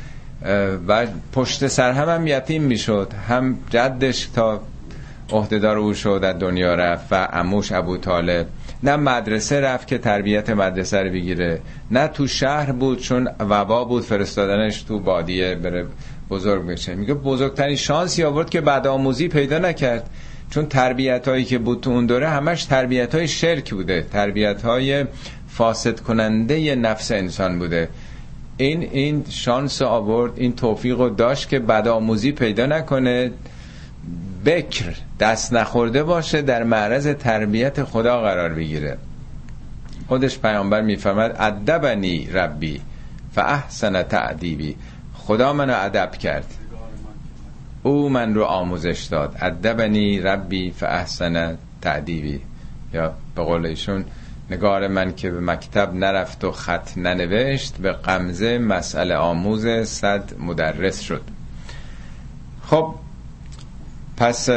[0.88, 4.60] و پشت سر هم هم یتیم می‌شد هم جدش تا
[5.30, 8.46] عهدهدار او شد در دنیا رفت و اموش ابو طالب.
[8.82, 11.60] نه مدرسه رفت که تربیت مدرسه رو بگیره.
[11.90, 15.86] نه تو شهر بود چون وبا بود فرستادنش تو بادیه بره
[16.32, 16.94] بزرگ بشه.
[16.94, 20.10] میگه بزرگترین شانسی آورد که بعد آموزی پیدا نکرد.
[20.50, 24.06] چون تربیت هایی که بود تو اون دوره همش تربیت های شرک بوده.
[24.12, 25.04] تربیت های
[25.48, 27.88] فاسد کننده نفس انسان بوده.
[28.56, 33.30] این این شانس آورد این توفیق رو داشت که بعد آموزی پیدا نکنه.
[34.46, 38.98] بکر دست نخورده باشه در معرض تربیت خدا قرار بگیره.
[40.08, 42.80] خودش پیامبر می‌فهمد ادبنی ربی
[43.34, 44.76] فاحسن تعدیبی.
[45.26, 46.54] خدا منو ادب کرد.
[47.82, 49.36] او من رو آموزش داد.
[49.40, 52.40] ادبنی ربی فاحسن تعدیبی.
[52.94, 54.04] یا به قول ایشون
[54.50, 61.00] نگار من که به مکتب نرفت و خط ننوشت به قمزه مسئله آموز صد مدرس
[61.00, 61.22] شد.
[62.66, 62.94] خب
[64.16, 64.48] پس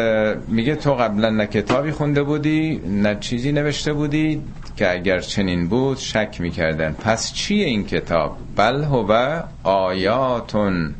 [0.48, 4.42] میگه تو قبلا نه کتابی خونده بودی نه چیزی نوشته بودی.
[4.76, 6.92] که اگر چنین بود شک می‌کردن.
[6.92, 10.96] پس چیه این کتاب؟ بل هو آیاتون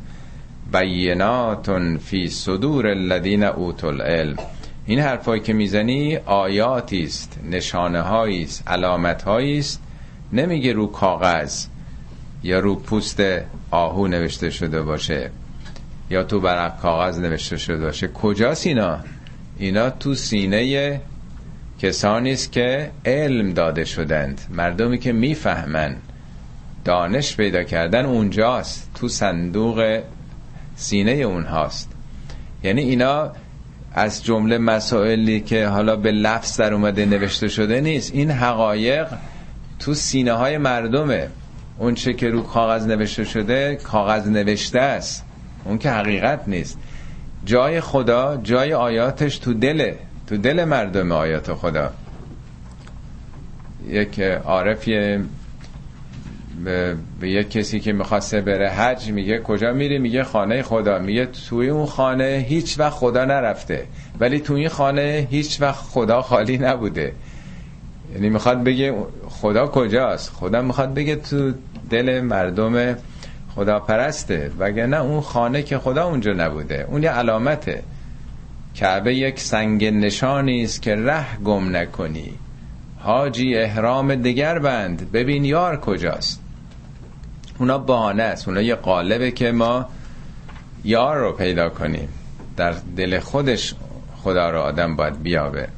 [0.72, 4.36] بیناتون فی صدور الذین اوتوا العلم.
[4.86, 9.82] این حرفایی که می‌زنی آیاتی است نشانه است علامت است.
[10.32, 11.66] نمیگه رو کاغذ
[12.42, 13.22] یا رو پوست
[13.70, 15.30] آهو نوشته شده باشه
[16.10, 18.08] یا تو برق کاغذ نوشته شده باشه.
[18.08, 18.98] کجاست اینا؟
[19.58, 21.00] اینا تو سینه
[21.78, 24.40] کسانی است که علم داده شدند.
[24.50, 25.96] مردمی که می‌فهمن
[26.84, 30.00] دانش پیدا کردن اونجاست تو صندوق
[30.76, 31.92] سینه اونهاست.
[32.62, 33.32] یعنی اینا
[33.94, 38.14] از جمله مسائلی که حالا به لفظ در اومده نوشته شده نیست.
[38.14, 39.06] این حقایق
[39.78, 41.28] تو سینه های مردمه.
[41.78, 45.24] اون چه که رو کاغذ نوشته شده کاغذ نوشته است.
[45.64, 46.78] اون که حقیقت نیست.
[47.44, 49.98] جای خدا جای آیاتش تو دله.
[50.26, 51.90] تو دل مردم آیات خدا.
[53.88, 55.18] یک عارفی
[56.64, 60.98] به, به یک کسی که می‌خواسته بره حج میگه کجا میری؟ میگه خانه خدا.
[60.98, 63.86] میگه توی اون خانه هیچ وقت خدا نرفته.
[64.20, 67.12] ولی توی این خانه هیچ وقت خدا خالی نبوده.
[68.14, 68.94] یعنی می‌خواد بگه
[69.28, 71.52] خدا کجاست؟ خدا می‌خواد بگه تو
[71.90, 72.96] دل مردم
[73.54, 76.86] خدا پرسته وگرنه اون خانه که خدا اونجا نبوده.
[76.90, 77.82] اون یه علامته.
[78.76, 82.32] کعبه یک سنگ نشانی است که ره گم نکنی.
[82.98, 86.40] حاجی احرام دگر بند ببین یار کجاست.
[87.58, 89.86] اونا بهانه است اونا یه قالبه که ما
[90.84, 92.08] یار رو پیدا کنیم.
[92.56, 93.74] در دل خودش
[94.16, 95.68] خدا رو آدم باید بیابه.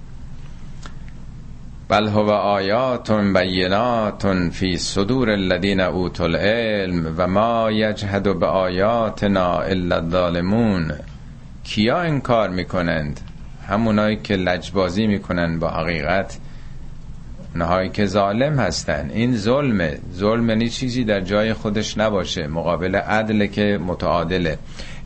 [1.89, 9.97] بل هو آیات بینات فی صدور الذین اوتوا العلم و ما یجهد به آیاتنا الا
[9.97, 10.93] الظالمون.
[11.69, 13.21] کیا انکار می‌کنند؟
[13.69, 16.39] همونایی که لجبازی می‌کنن با حقیقت.
[17.55, 19.11] اونهایی که ظالم هستن.
[19.15, 19.99] این ظلمه.
[20.15, 22.47] ظلم یعنی چیزی در جای خودش نباشه.
[22.47, 24.59] مقابل عدل که متعادله.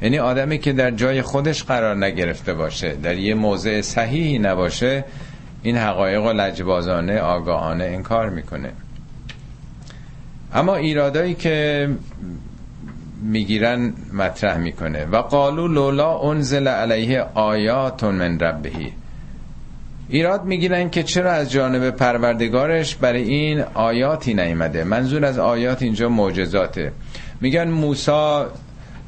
[0.03, 5.05] یعنی آدمی که در جای خودش قرار نگرفته باشه در یه موضع صحیحی نباشه
[5.63, 8.73] این حقایق و لجبازانه آگاهانه انکار می‌کنه.
[10.55, 11.89] اما ایرادایی که
[13.23, 15.05] می‌گیرن مطرح می‌کنه.
[15.05, 18.93] و قالو لولا انزل علیه آیات من ربهی.
[20.09, 26.09] ایراد می‌گیرن که چرا از جانب پروردگارش برای این آیاتی نیامده منظور از آیات اینجا
[26.09, 26.93] معجزاته.
[27.41, 28.51] میگن موسا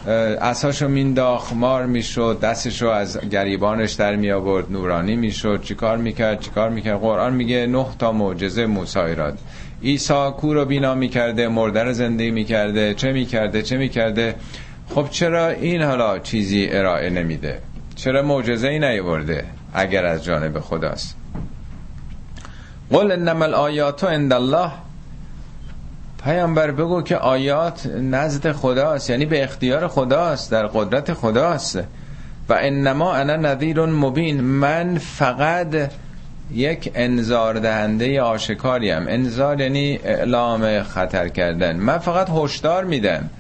[0.06, 5.62] اساشو مینداخ مار می‌شد دستشو از گریبانش در می آورد نورانی می‌شد.
[5.62, 9.38] چیکار می‌کرد؟ چیکار می‌کرد؟ قرآن میگه نه تا معجزه موسی ایراد.
[9.84, 14.34] عیسی کو رو بینا می‌کرده مرده رو زنده می‌کرده چه می‌کرده چه می‌کرده؟
[14.94, 17.58] خب چرا این حالا چیزی ارائه نمیده؟
[17.96, 19.44] چرا معجزه ای نیورده
[19.74, 21.16] اگر از جانب خداست؟
[22.90, 24.70] قل انما الآیات عند الله.
[26.24, 31.78] پیامبر بگو که آیات نزد خداست یعنی به اختیار خداست در قدرت خداست.
[32.48, 35.90] و انما انا نذیر مبین من فقط
[36.52, 41.76] یک انذار دهنده آشکاریم انذار یعنی اعلام خطر کردن.
[41.76, 43.30] من فقط هشدار میدم.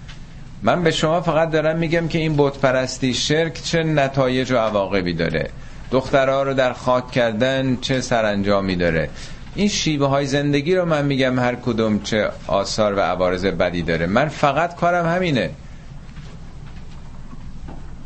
[0.62, 5.12] من به شما فقط دارم میگم که این بت پرستی شرک چه نتایج و عواقبی
[5.12, 5.50] داره.
[5.90, 9.08] دخترها رو در خاک کردن چه سرانجامی داره.
[9.54, 14.06] این شیوه های زندگی رو من میگم هر کدوم چه آثار و عوارض بدی داره.
[14.06, 15.50] من فقط کارم همینه.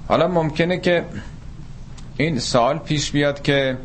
[0.08, 1.04] حالا ممکنه که
[2.16, 3.76] این سال پیش بیاد که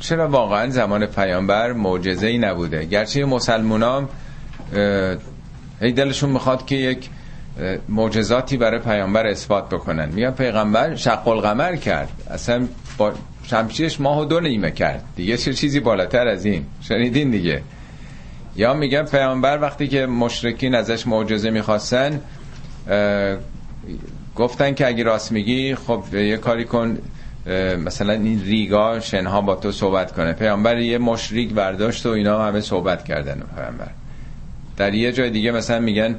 [0.00, 4.08] چرا واقعا زمان پیامبر معجزه ای نبوده؟ گرچه مسلمونام
[5.80, 7.08] هی دلشون می‌خواد که یک
[7.88, 10.08] معجزاتی برای پیامبر اثبات بکنن.
[10.08, 12.08] میگن پیغمبر شق القمر کرد.
[12.30, 12.66] اصلا
[12.98, 15.04] با شمشیرش ماه و دو نیمه کرد.
[15.16, 17.62] دیگه چه چیزی بالاتر از این؟ شنیدین دیگه.
[18.56, 22.20] یا میگن پیامبر وقتی که مشرکین ازش معجزه می‌خواستن
[24.36, 26.98] گفتن که اگه راست میگی خب یه کاری کن.
[27.84, 30.32] مثلا این ریگا شنها با تو صحبت کنه.
[30.32, 33.90] پیامبر یه مشریک برداشت و اینا همه صحبت کردن پیامبر.
[34.76, 36.16] در یه جای دیگه مثلا میگن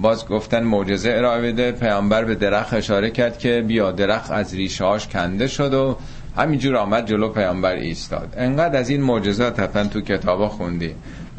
[0.00, 1.72] باز گفتن معجزه ارائه بده.
[1.72, 5.96] پیامبر به درخت اشاره کرد که بیا درخت از ریشهاش کنده شد و
[6.36, 8.34] همینجور آمد جلو پیامبر ایستاد.
[8.36, 10.94] انقدر از این معجزات حتما تو کتابا خوندی.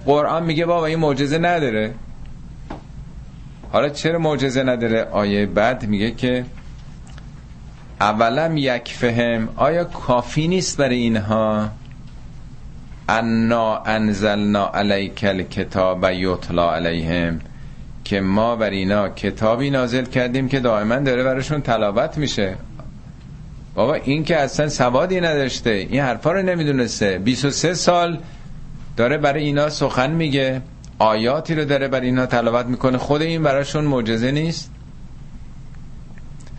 [0.06, 1.94] قرآن میگه بابا این معجزه نداره.
[3.72, 6.46] حالا چرا معجزه نداره؟ آیه بعد میگه که
[8.02, 11.70] اولم یک فهم آیا کافی نیست برای اینها؟
[13.10, 17.42] انا انزلنا علیک الکتاب یطلا علیهم
[18.04, 22.56] که ما بر اینا کتابی نازل کردیم که دائما داره براشون تلاوت میشه.
[23.76, 27.18] بابا این که اصلا سوادی نداشته این حرفا رو نمی‌دونسته.
[27.18, 28.20] 23 سال
[28.98, 30.62] داره برای اینا سخن میگه
[31.00, 32.98] آیاتی رو داره برای اینا تلاوت می‌کنه.
[32.98, 34.72] خود این براشون معجزه نیست.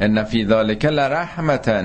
[0.00, 1.82] ان فی ذلک لرحمتا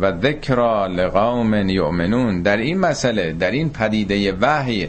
[0.00, 2.42] و ذکرا لقوم یؤمنون.
[2.42, 4.88] در این مسئله در این پدیده وحی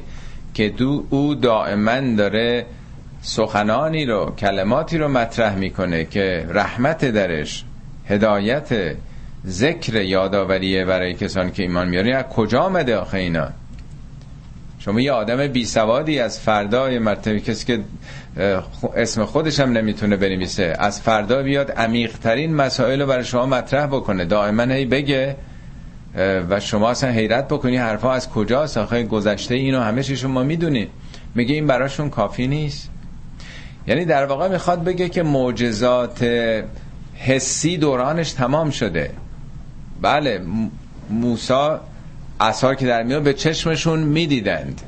[0.54, 2.66] که دو او دائما داره
[3.22, 7.64] سخنانی رو کلماتی رو مطرح می‌کنه که رحمت درش
[8.08, 8.96] هدایت
[9.48, 12.16] ذکر یادآوریه برای کسانی که ایمان میارن.
[12.16, 13.50] از کجا آمده آخه اینا؟
[14.90, 17.80] شما یه آدم بی سوادی از فردا یه مرتبه کسی که
[18.96, 23.86] اسم خودش هم نمی‌تونه بنویسه از فردا بیاد عمیق ترین مسائل رو برای شما مطرح
[23.86, 24.26] بکنه.
[24.26, 25.36] دائما هی بگه
[26.50, 28.78] و شما اصلا حیرت بکنی حرفا از کجاست.
[28.78, 30.88] آخه گذشته اینو همه چیشون ما می‌دونیم.
[31.36, 32.90] میگه این براشون کافی نیست.
[33.88, 36.26] یعنی در واقع می‌خواد بگه که معجزات
[37.16, 39.12] حسی دورانش تمام شده.
[40.02, 40.42] بله
[41.10, 41.82] موسا
[42.40, 44.82] اثار که در میاد به چشمشون می‌دیدند.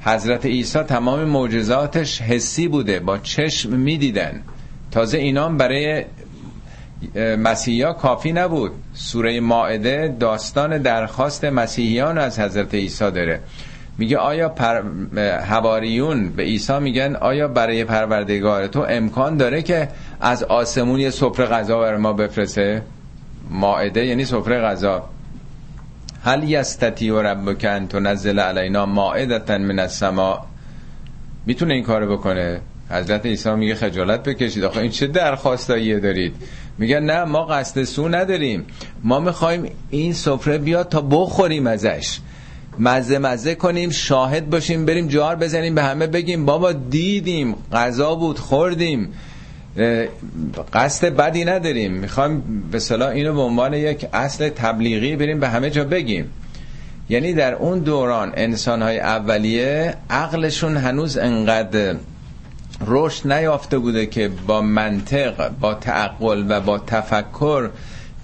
[0.00, 4.42] حضرت عیسی تمام معجزاتش حسی بوده با چشم می‌دیدن.
[4.90, 6.04] تازه اینام برای
[7.38, 8.72] مسیحیا کافی نبود.
[8.94, 13.40] سوره ماعده داستان درخواست مسیحیان از حضرت عیسی داره.
[13.98, 14.82] میگه آیا پر...
[15.40, 19.88] هواریون به عیسی میگن آیا برای پروردگار تو امکان داره که
[20.20, 22.82] از آسمون یه سفره غذا بر ما بفرسه
[23.50, 25.08] ماعده یعنی سفره غذا.
[26.28, 30.40] هل یستتی و ربک ان تنزل علینا مائدتا من السماء؟
[31.46, 32.60] می‌تونه این کارو بکنه.
[32.90, 34.64] حضرت عیسی میگه خجالت بکشید.
[34.64, 36.34] آخه این چه درخواستایی دارید؟
[36.78, 38.66] میگه نه ما قصد سو نداریم.
[39.02, 42.18] ما می‌خوایم این سفره بیاد تا بخوریم ازش.
[42.78, 48.38] مزه مزه کنیم شاهد باشیم بریم جار بزنیم به همه بگیم بابا دیدیم غذا بود
[48.38, 49.12] خوردیم.
[50.72, 51.92] قصد بدی نداریم.
[51.92, 56.30] می‌خوایم به صلاح اینو به عنوان یک اصل تبلیغی بریم به همه جا بگیم.
[57.08, 61.94] یعنی در اون دوران انسانهای اولیه عقلشون هنوز انقدر
[62.86, 67.70] رشد نیافته بوده که با منطق با تعقل و با تفکر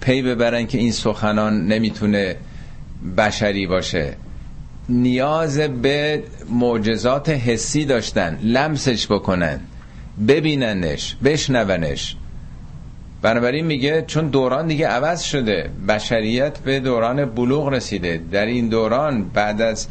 [0.00, 2.36] پی ببرن که این سخنان نمی‌تونه
[3.16, 4.16] بشری باشه.
[4.88, 9.60] نیاز به معجزات حسی داشتن لمسش بکنن.
[10.28, 12.16] ببیننش بشنونش.
[13.22, 18.20] بنابراین میگه چون دوران دیگه عوض شده بشریت به دوران بلوغ رسیده.
[18.32, 19.86] در این دوران بعد از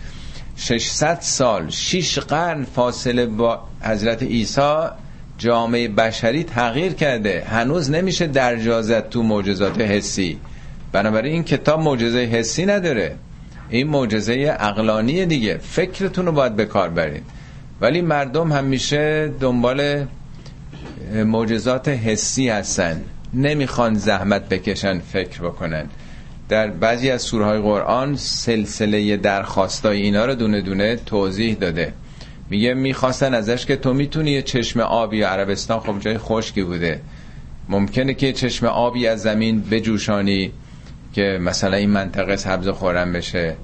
[0.55, 4.85] 600 سال 6 قرن فاصله با حضرت عیسی
[5.37, 7.43] جامعه بشری تغییر کرده.
[7.49, 10.39] هنوز نمیشه درجازت تو معجزات حسی.
[10.91, 13.15] بنابراین این کتاب معجزه حسی نداره.
[13.69, 15.57] این معجزه اقلانی دیگه.
[15.57, 17.23] فکرتون رو باید به کار برید.
[17.83, 20.05] ولی مردم همیشه دنبال
[21.13, 23.01] معجزات حسی هستن.
[23.33, 25.85] نمی‌خوان زحمت بکشن فکر بکنن.
[26.49, 31.93] در بعضی از سورهای قرآن سلسله درخواستای اینا رو دونه دونه توضیح داده.
[32.49, 37.01] میگه می‌خواستن ازش که تو می‌تونی یه چشم آبی عربستان خب جای خشکی بوده.
[37.69, 40.51] ممکنه که چشم آبی از زمین بجوشانی
[41.13, 43.55] که مثلا این منطقه سبز خورم بشه.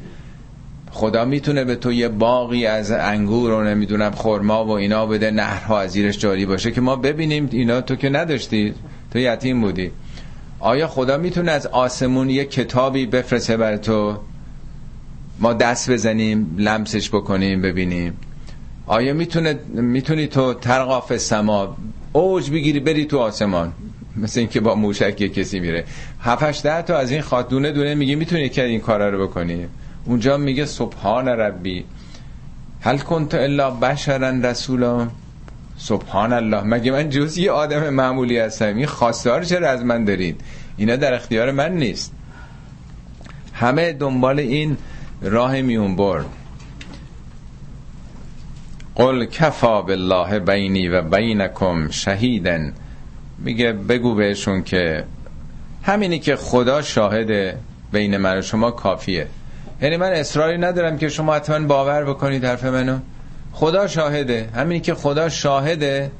[0.91, 5.79] خدا می‌تونه به تو یه باقی از انگور و نمی‌دونم خرما و اینا بده نهرها
[5.79, 8.73] از زیرش جاری باشه که ما ببینیم اینا تو که نداشتی
[9.11, 9.91] تو یتیم بودی.
[10.59, 14.17] آیا خدا می‌تونه از آسمون یه کتابی بفرسته بر تو؟
[15.39, 18.13] ما دست بزنیم لمسش بکنیم ببینیم.
[18.87, 21.77] آیا می‌تونه می‌تونی تو ترقاف سما
[22.13, 23.73] اوج بگیری بری تو آسمان؟
[24.17, 25.83] مثل اینکه با موشک یه کسی میره.
[26.21, 29.67] هفتش ده تا از این خاطونه دونه میگی می‌تونی که این کارا رو بکنی؟
[30.05, 31.85] اونجا میگه سبحان ربی.
[32.81, 35.07] هل کنت الا بشرا رسولا.
[35.77, 36.61] سبحان الله.
[36.61, 40.41] مگه من جز یه آدم معمولی هستم؟ این خواسته رو چرا از من دارید؟
[40.77, 42.11] اینا در اختیار من نیست.
[43.53, 44.77] همه دنبال این
[45.21, 46.25] راه میون برد.
[48.95, 52.73] قل کفا بالله بینی و بینکم شهیدن.
[53.37, 55.03] میگه بگو بهشون که
[55.83, 57.57] همینی که خدا شاهد
[57.91, 59.27] بین من و شما کافیه.
[59.81, 62.99] یعنی من اصراری ندارم که شما حتما باور بکنید حرف منو.
[63.51, 64.49] خدا شاهده.
[64.55, 66.11] همینی که خدا شاهده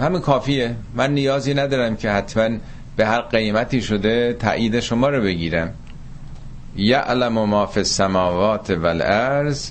[0.00, 0.74] همین کافیه.
[0.94, 2.48] من نیازی ندارم که حتما
[2.96, 5.74] به هر قیمتی شده تایید شما رو بگیرم.
[6.76, 9.70] یعلم ما فی السماوات والارض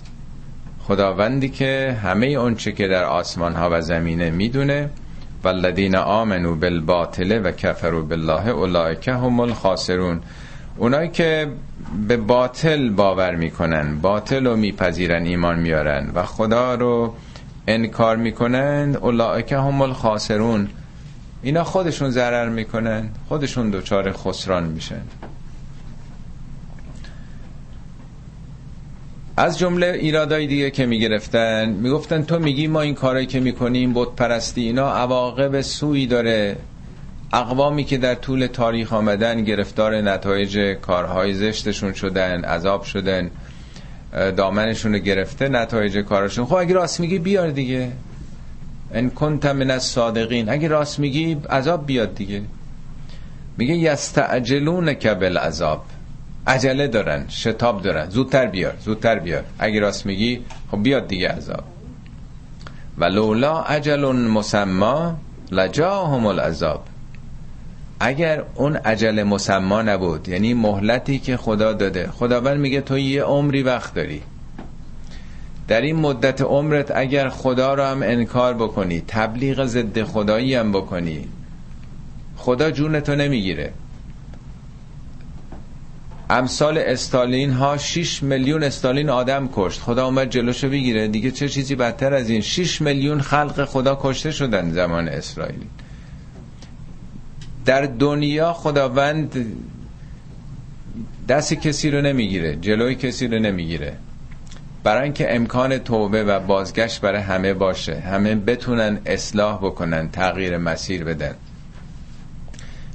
[0.84, 4.90] خداوندی که همه اونچه که در آسمان ها و زمینه می‌دونه.
[5.44, 10.22] والذین آمنو بالباطل و کفروا بالله اولئک هم الخاسرون.
[10.82, 11.48] اونایی که
[12.08, 17.16] به باطل باور می‌کنن باطل رو میپذیرن ایمان میارن و خدا رو
[17.68, 20.68] انکار می‌کنند اولئک هم الخاسرون.
[21.44, 25.02] اینا خودشون ضرر می‌کنن خودشون دچار خسران میشن.
[29.38, 34.10] از جمله ایرادای دیگه که می‌گرفتن می‌گفتن تو میگی ما این کارایی که می‌کنیم بت
[34.16, 36.58] پرستی اینا عواقب سوی داره.
[37.34, 43.32] اقوامی که در طول تاریخ آمدن گرفتار نتایج کارهای زشتشون شدن عذاب شدن
[44.12, 46.46] دامنشون رو گرفته نتایج کارشون.
[46.46, 47.92] خب اگه راست میگی بیار دیگه.
[48.94, 50.50] ان کنت من الصادقین.
[50.50, 52.42] اگه راست میگی عذاب بیاد دیگه.
[53.58, 55.84] میگه یستعجلون که بالعذاب.
[56.48, 58.10] عجله دارن شتاب دارن.
[58.10, 59.44] زودتر بیار زودتر بیار.
[59.60, 61.64] اگه راست میگی خب بیاد دیگه عذاب.
[62.98, 65.18] و لولا عجل مسما
[65.52, 66.84] لجاهم العذاب.
[68.04, 73.64] اگر اون عجل مسما نبود یعنی مهلتی که خدا داده خداوند میگه تو یه عمری
[73.64, 74.22] وقت داری.
[75.68, 81.28] در این مدت عمرت اگر خدا رو هم انکار بکنی تبلیغ ضد خدایی هم بکنی
[82.38, 83.74] خدا جونتو نمی‌گیره.
[86.30, 89.82] امثال استالین ها 6 میلیون استالین آدم کشت.
[89.82, 91.08] خدا اومد جلوشو بگیره.
[91.08, 95.62] دیگه چه چیزی بدتر از این؟ 6 میلیون خلق خدا کشته شدن زمان اسرائیل.
[97.66, 99.46] در دنیا خداوند
[101.30, 103.94] دست کسی رو نمی‌گیره جلوی کسی رو نمی‌گیره.
[104.84, 108.00] برای اینکه امکان توبه و بازگشت برای همه باشه.
[108.00, 111.36] همه بتونن اصلاح بکنن تغییر مسیر بدن.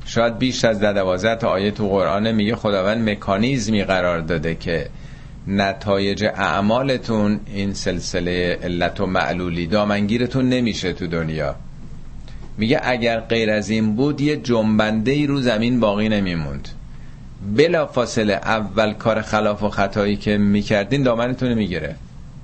[0.07, 4.89] شاید بیش از تا آیه تو قرآن میگه خداوند مکانیزمی قرار داده که
[5.47, 11.55] نتایج اعمالتون این سلسله علت و معلولی دامنگیرتون نمیشه تو دنیا.
[12.59, 16.69] میگه اگر غیر از این بود یه جنبنده ای رو زمین باقی نمیموند.
[17.57, 21.95] بلا فاصله اول کار خلاف و خطایی که می‌کردین دامنتون می‌گیره.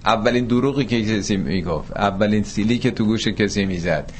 [0.05, 4.13] اولین دروغی که کسی می‌گفت اولین سیلی که تو گوش کسی می‌زد.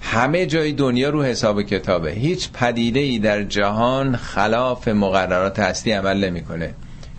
[0.00, 2.10] همه جای دنیا رو حساب کتابه.
[2.12, 6.74] هیچ پدیده ای در جهان خلاف مقررات هستی عمل نمی‌کنه.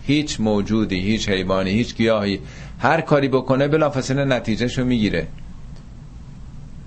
[0.06, 2.40] هیچ موجودی هیچ حیوانی هیچ گیاهی
[2.78, 5.26] هر کاری بکنه بلافاصله نتیجهشو می‌گیره.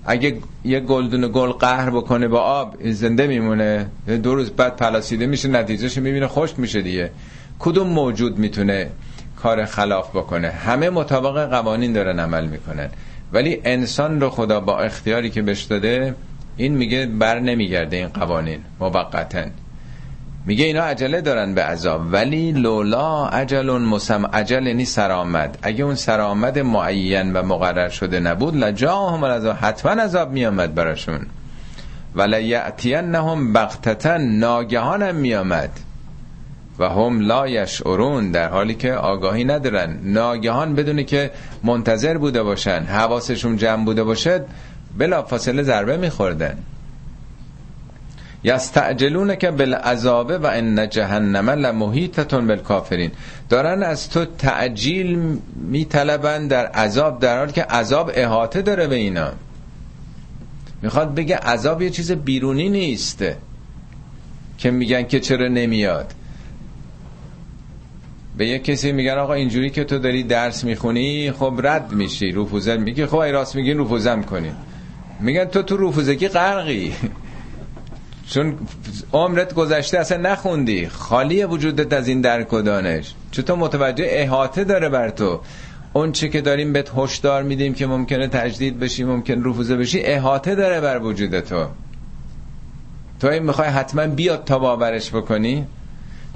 [0.05, 3.87] اگه یه گلدون گل قهر بکنه با آب زنده میمونه.
[4.23, 7.11] دو روز بعد پلاسیده میشه نتیجهش می‌بینه خشک میشه دیگه.
[7.59, 8.89] کدوم موجود می‌تونه
[9.41, 12.89] کار خلاف بکنه؟ همه مطابق قوانین دارن عمل می‌کنن.
[13.33, 16.15] ولی انسان رو خدا با اختیاری که بهش داده
[16.57, 19.43] این میگه بر نمیگرده این قوانین موقتا.
[20.45, 25.57] میگه اینا عجله دارن به عذاب ولی لولا عجل مسم عجل یعنی سرآمد.
[25.61, 31.19] اگه اون سرآمد معین و مقرر شده نبود لجاهم العذاب حتما عذاب میامد براشون.
[32.15, 35.69] ولا یاتینهم بغتتا ناگهان هم میامد
[36.79, 39.99] و هم لا یشعرون در حالی که آگاهی ندارن.
[40.03, 41.31] ناگهان بدونه که
[41.63, 44.45] منتظر بوده باشن حواسشون جمع بوده باشد
[44.97, 46.57] بلا فاصله ضربه میخوردن.
[48.43, 53.11] یستعجلون که بالعذاب و ان جهنم لمحیطتون بالکافرین.
[53.49, 59.31] دارن از تو تعجیل میطلبن در عذاب در حالی که عذاب احاطه داره به اینا.
[60.81, 63.23] می‌خواد بگه عذاب یه چیز بیرونی نیست
[64.57, 66.13] که میگن که چرا نمیاد.
[68.37, 72.31] به یه کسی میگن آقا اینجوری که تو داری درس می‌خونی خب رد میشی.
[72.31, 74.51] رفوزه میگه خب ای راست میگین رفوزم کنی.
[75.19, 76.93] میگن تو تو رفوزگی غرقی.
[78.29, 78.57] چون
[79.13, 80.87] عمرت گذشته اصلا نخوندی.
[80.87, 83.13] خالی وجودت از این درک و دانش.
[83.31, 85.39] چطور متوجه احاطه داره بر تو.
[85.93, 90.55] اون چه که داریم بهت هشدار میدیم که ممکنه تجدید بشی ممکن رفوزه بشی احاطه
[90.55, 91.67] داره بر وجود تو.
[93.19, 95.65] تو این می‌خوای حتما بیاد تا باورش بکنی؟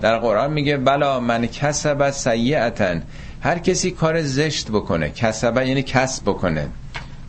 [0.01, 3.03] در قرآن میگه بلا من کسب سیعتن
[3.41, 5.09] هر کسی کار زشت بکنه.
[5.09, 6.67] کسبه یعنی کسب بکنه.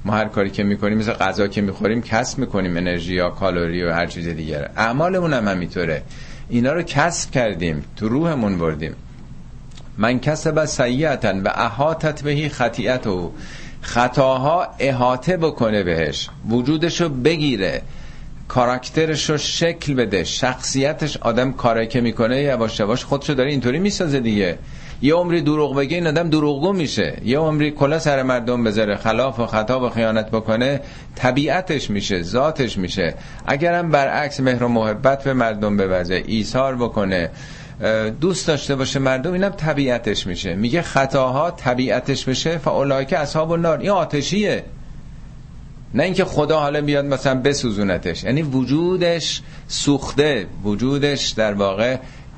[0.06, 3.92] ما هر کاری که می‌کنیم مثل غذا که می‌خوریم کسب می‌کنیم انرژی یا کالری و
[3.92, 6.02] هر چیز دیگه اعمالمون هم همینطوره.
[6.48, 8.94] اینا رو کسب کردیم تو روحمون بردیم.
[9.98, 13.32] من کسب سیعتن و احاتت بهی خطیعت و
[13.80, 16.28] خطاها احاطه بکنه بهش.
[16.48, 17.82] وجودشو بگیره.
[18.48, 20.24] کاراکترش شکل بده.
[20.24, 24.58] شخصیتش آدم کاری که می‌کنه یواش یواش خودشو داره اینطوری می‌سازه دیگه.
[25.02, 27.18] یه عمری دروغ بگه این آدم دروغگو میشه.
[27.24, 30.80] یه عمری کلا سر مردم بذاره خلاف و خطا و خیانت بکنه
[31.14, 33.14] طبیعتش میشه ذاتش میشه.
[33.46, 37.30] اگرم برعکس مهر و محبت به مردم بوزه ایثار بکنه
[38.20, 40.54] دوست داشته باشه مردم اینم طبیعتش میشه.
[40.54, 42.60] میگه خطاها طبیعتش میشه
[43.08, 43.78] که اصحاب النار.
[43.78, 44.64] این آتشیه.
[45.94, 48.24] نه اینکه خدا حالا بیاد مثلا بسوزونتش.
[48.24, 51.96] یعنی وجودش سوخته وجودش در واقع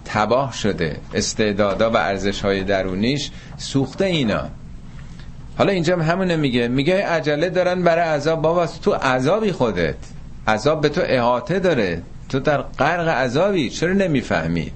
[0.09, 0.97] تباه شده.
[1.15, 4.49] استعدادا و ارزش های درونیش سوخته اینا.
[5.59, 6.69] حالا اینجا همونه میگه.
[6.69, 8.43] میگه عجله دارن برای عذاب.
[8.43, 9.97] بابا تو عذابی خودت.
[10.49, 12.03] عذاب به تو احاطه داره.
[12.29, 13.71] تو در غرق عذابی.
[13.71, 14.71] چرا نمی‌فهمی؟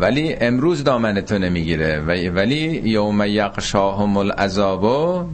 [0.00, 2.00] ولی امروز دامن تو نمی‌گیره.
[2.30, 4.84] ولی یوم یقشاهم العذاب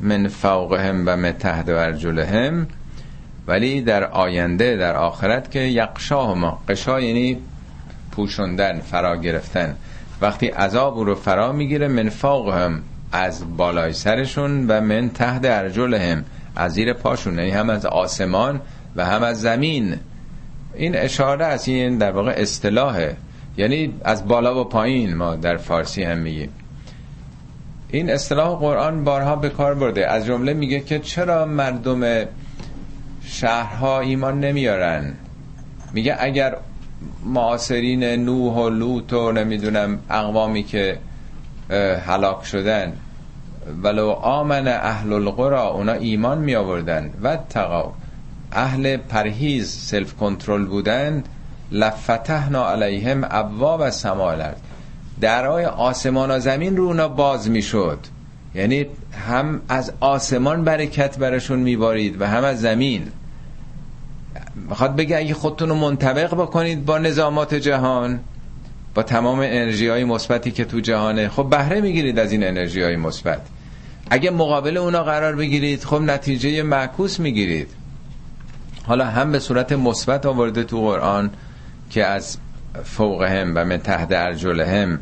[0.02, 2.66] من فوقهم و من تحت ارجلهم.
[3.47, 7.38] ولی در آینده در آخرت که یقشاهم قشا یعنی
[8.12, 9.76] پوشوندن فرا گرفتن.
[10.20, 12.82] وقتی عذاب رو فرا می‌گیره من فوقهم
[13.12, 16.24] از بالای سرشون و من تحت ارجلهم
[16.57, 18.61] از زیر پاشون یعنی هم از آسمان
[18.97, 19.97] و هم از زمین.
[20.74, 23.16] این اشاره است این در واقع اصطلاحه.
[23.57, 26.49] یعنی از بالا و پایین ما در فارسی هم میگیم.
[27.90, 30.07] این اصطلاح قرآن بارها به کار برده.
[30.11, 32.24] از جمله میگه که چرا مردم
[33.27, 35.14] شهرها ایمان نمیارن.
[35.93, 36.57] میگه اگر
[37.25, 40.99] معاصرین نوح و لوط و نمی‌دونم اقوامی که
[42.07, 42.93] هلاک شدن
[43.83, 47.93] ولو آمن اهل القرا اونا ایمان می آوردن و تقا
[48.53, 51.25] اهل پرهیز سلف کنترل بودن
[51.72, 54.57] لفتحنا علیهم ابواب سماء الارض.
[55.20, 57.99] درای آسمان و زمین رو اونا باز می‌شد.
[58.55, 58.86] یعنی
[59.28, 63.09] هم از آسمان برکت برشون میبارید و هم از زمین.
[64.68, 68.20] می‌خواد بگه اگه خودتون رو منطبق بکنید با نظامات جهان
[68.94, 71.28] با تمام انرژی های مثبتی که تو جهانه.
[71.28, 73.40] خب بهره می‌گیرید از این انرژی های مثبت.
[74.11, 77.68] اگه مقابل اونا قرار بگیرید خب نتیجه معکوس می‌گیرید.
[78.86, 81.30] حالا هم به صورت مثبت آورده تو قرآن
[81.90, 82.38] که از
[82.84, 84.98] فوقهم و من تحت ارجلهم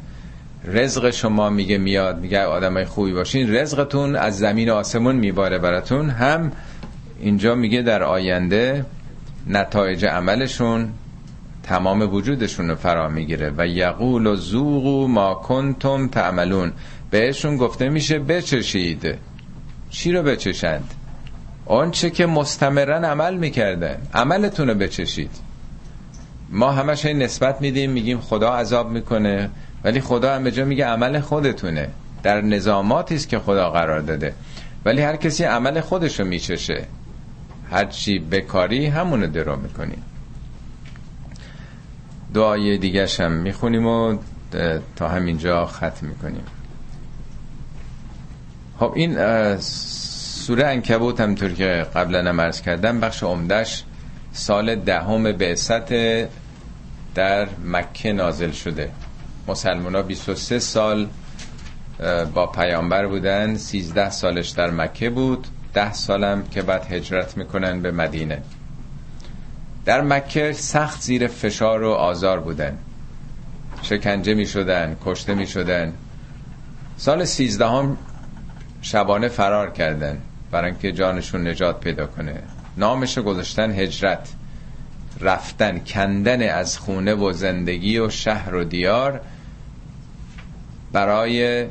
[0.65, 6.11] رزق شما میگه میاد میگه آدمای خوبی باشین رزقتون از زمین آسمون میباره براتون.
[6.11, 6.53] هم
[7.21, 8.85] اینجا میگه در آینده
[9.47, 10.89] نتایج عملشون
[11.63, 13.53] تمام وجودشون رو فرا می‌گیره.
[13.57, 16.73] و یقول و زوغو ما کنتم تعملون.
[17.11, 19.15] بهشون گفته میشه بچشید.
[19.91, 20.95] چی رو بچشند؟
[21.67, 25.31] آنچه که مستمرن عمل می‌کردن عملتون رو بچشید.
[26.51, 29.51] ما همش نسبت میدیم میگیم خدا عذاب می‌کنه.
[29.85, 31.89] ولی خدا هم به جا میگه عمل خودتونه.
[32.23, 34.35] در نظاماتی است که خدا قرار داده.
[34.85, 36.87] ولی هر کسی عمل خودشو میچشه.
[37.71, 40.03] هر چی بکاری همونو درو می‌کنیم
[42.35, 44.19] دعای دیگه هم می‌خونیم و
[44.97, 46.45] تا همینجا ختم می‌کنیم.
[48.79, 49.17] خب این
[49.57, 53.85] سوره انکبوت همطور که قبلا مرز کردم بخش عمدش
[54.33, 55.93] سال دهم بعثت
[57.15, 58.91] در مکه نازل شده.
[59.53, 61.09] مسلمان ها 23 سال
[62.35, 67.91] با پیامبر بودن 13 سالش در مکه بود 10 سالم که بعد هجرت می‌کنن به
[67.91, 68.43] مدینه.
[69.85, 72.79] در مکه سخت زیر فشار و آزار بودن.
[73.83, 75.93] شکنجه می شدن کشته می شدن
[76.97, 77.97] سال سیزدهم
[78.83, 80.19] شبانه فرار کردن
[80.51, 82.43] برای اینکه جانشون نجات پیدا کنه.
[82.77, 84.29] نامش گذاشتن هجرت.
[85.21, 89.21] رفتن کندن از خونه و زندگی و شهر و دیار.
[90.93, 91.67] برای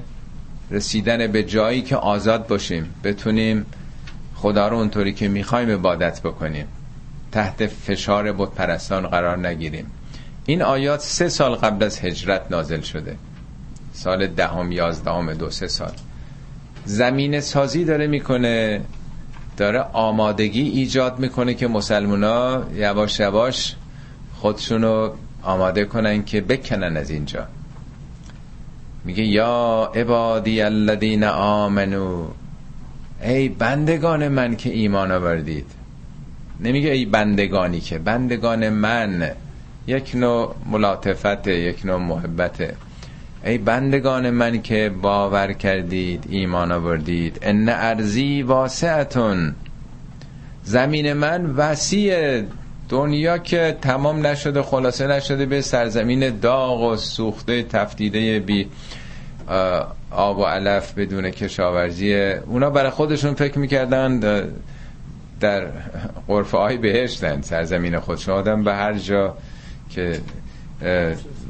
[0.72, 3.66] رسیدن به جایی که آزاد باشیم بتونیم
[4.36, 6.66] خدا رو اونطوری که می‌خوایم عبادت بکنیم.
[7.32, 9.86] تحت فشار بود پرستان قرار نگیریم.
[10.46, 13.16] این آیات سه سال قبل از هجرت نازل شده.
[13.94, 15.92] سال دهم یازدهم دو سه سال.
[16.86, 18.82] زمین سازی داره می‌کنه
[19.58, 23.76] داره آمادگی ایجاد می‌کنه که مسلمونا یواش یواش
[24.36, 25.10] خودشونو
[25.44, 27.48] آماده کنن که بکنن از اینجا.
[29.06, 32.28] میگه یا عبادی الذین آمنو.
[33.24, 35.66] ای بندگان من که ایمان آوردید.
[36.60, 39.32] نمیگه ای بندگانی که بندگان من.
[39.88, 42.76] یک نوع ملاطفت یک نوع محبته.
[43.46, 47.40] ای بندگان من که باور کردید ایمان آوردید.
[47.42, 49.56] ان ارزی واسعتون.
[50.64, 52.42] زمین من وسیع.
[52.92, 58.68] دنیا که تمام نشده خلاصه نشده به سرزمین داغ و سوخته تفتیده بی
[60.12, 62.16] آب و علف بدون کشاورزی.
[62.16, 64.20] اونا برای خودشون فکر می‌کردن
[65.40, 65.68] در
[66.28, 69.38] قرفه های بهشتن سرزمین خودشون آدم به هر جا
[69.90, 70.20] که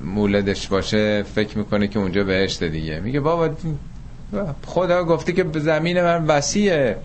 [0.03, 2.99] مولدش باشه فکر می‌کنه که اونجا بهشت دیگه.
[2.99, 3.49] میگه بابا
[4.65, 6.97] خدا گفته که زمین من وسیعه.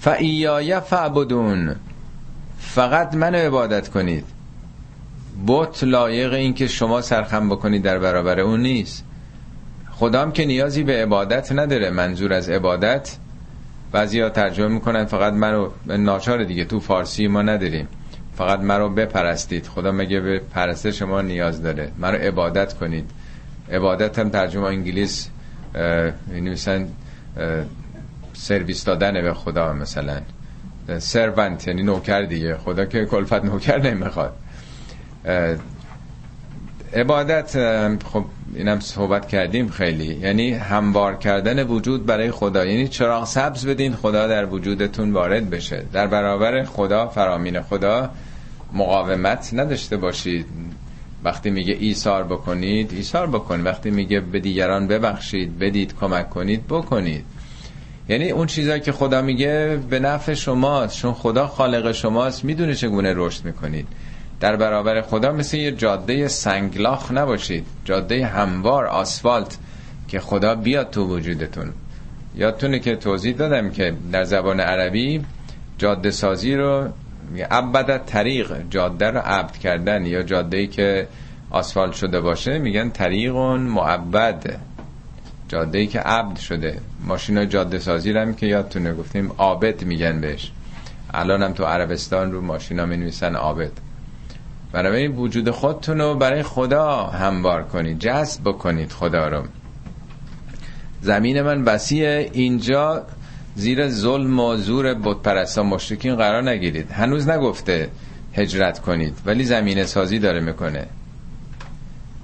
[0.00, 1.76] فایای فعبدون
[2.60, 4.24] فقط منو عبادت کنید.
[5.46, 9.04] بت لایق این که شما سرخم بکنید در برابر اون نیست.
[9.90, 11.90] خدام که نیازی به عبادت نداره.
[11.90, 13.16] منظور از عبادت
[13.92, 17.88] بعضی ها ترجمه می‌کنن فقط منو ناچار دیگه تو فارسی ما نداریم.
[18.36, 19.66] فقط مرا بپرستید.
[19.66, 23.10] خدا مگه به پرسته شما نیاز داره؟ مرا عبادت کنید.
[23.72, 25.28] عبادت هم ترجمه انگلیس
[26.32, 26.86] مثلا
[28.32, 30.20] سرویس دادن به خدا مثلا.
[30.98, 32.56] سرونت یعنی نوکر دیگه.
[32.56, 34.32] خدا که کلفت نوکر نمی‌خواد.
[36.94, 37.50] عبادت
[38.04, 38.24] خب
[38.54, 40.14] اینم صحبت کردیم خیلی.
[40.14, 42.64] یعنی هموار کردن وجود برای خدا.
[42.64, 45.84] یعنی چراغ سبز بدین خدا در وجودتون وارد بشه.
[45.92, 48.10] در برابر خدا فرامین خدا
[48.72, 50.46] مقاومت نداشته باشید.
[51.24, 57.24] وقتی میگه ایثار بکنید ایثار بکنید وقتی میگه به دیگران ببخشید بدید کمک کنید بکنید.
[58.10, 60.96] یعنی اون چیزایی که خدا میگه به نفع شماست.
[60.96, 63.86] چون خدا خالق شماست می‌دونه چگونه رشد می‌کنید.
[64.40, 67.66] در برابر خدا مثل یه جاده سنگلاخ نباشید.
[67.84, 69.58] جاده هموار آسفالت
[70.08, 71.72] که خدا بیاد تو وجودتون.
[72.36, 75.24] یادتونه که توضیح دادم که در زبان عربی
[75.78, 76.88] جاده سازی رو
[77.50, 80.06] عبد طریق جاده رو عبد کردن.
[80.06, 81.06] یا جاده ای که
[81.50, 84.60] آسفالت شده باشه میگن طریق معبد.
[85.50, 86.80] جاده ای که عبد شده.
[87.04, 90.52] ماشین جاده سازی هم که یادتونه گفتیم عابد میگن بهش.
[91.14, 93.70] الان هم تو عربستان رو ماشینا می نویسن عابد.
[94.72, 97.98] برای وجود خودتون رو برای خدا هموار کنید.
[97.98, 99.42] جذب بکنید خدا رو.
[101.02, 103.06] زمین من وسیع اینجا
[103.54, 106.90] زیر ظلم و زور بتپرستا مشرکین قرار نگیرید.
[106.90, 107.88] هنوز نگفته
[108.34, 110.86] هجرت کنید ولی زمین سازی داره می‌کنه.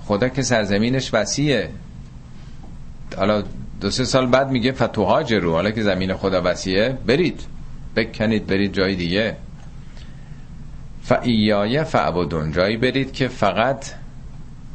[0.05, 1.71] خدا که سرزمینش وسیعه.
[3.17, 3.43] حالا
[3.81, 7.41] دو سه سال بعد میگه فتوهاج رو حالا که زمین خدا وسیعه برید.
[7.97, 9.37] بکنید برید جای دیگه.
[11.03, 13.87] فایای فعبدون جایی برید که فقط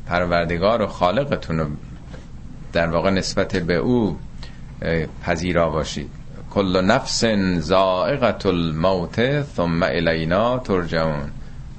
[0.07, 1.65] پروردگار و خالقتون رو
[2.73, 4.17] در واقع نسبت به او
[5.23, 6.09] پذیرا باشید.
[6.51, 7.25] کل نفس
[7.59, 11.31] زائقت الموت ثم الینا ترجعون.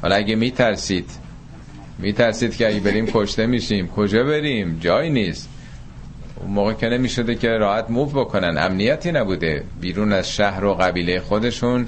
[0.03, 1.11] حالا اگه میترسید
[1.99, 5.49] میترسید که اگه بریم کشته میشیم کجا بریم؟ جایی نیست.
[6.43, 8.59] اون موقع که نمی‌شده که راحت موو بکنن.
[8.59, 9.65] امنیتی نبوده.
[9.81, 11.87] بیرون از شهر و قبیله خودشون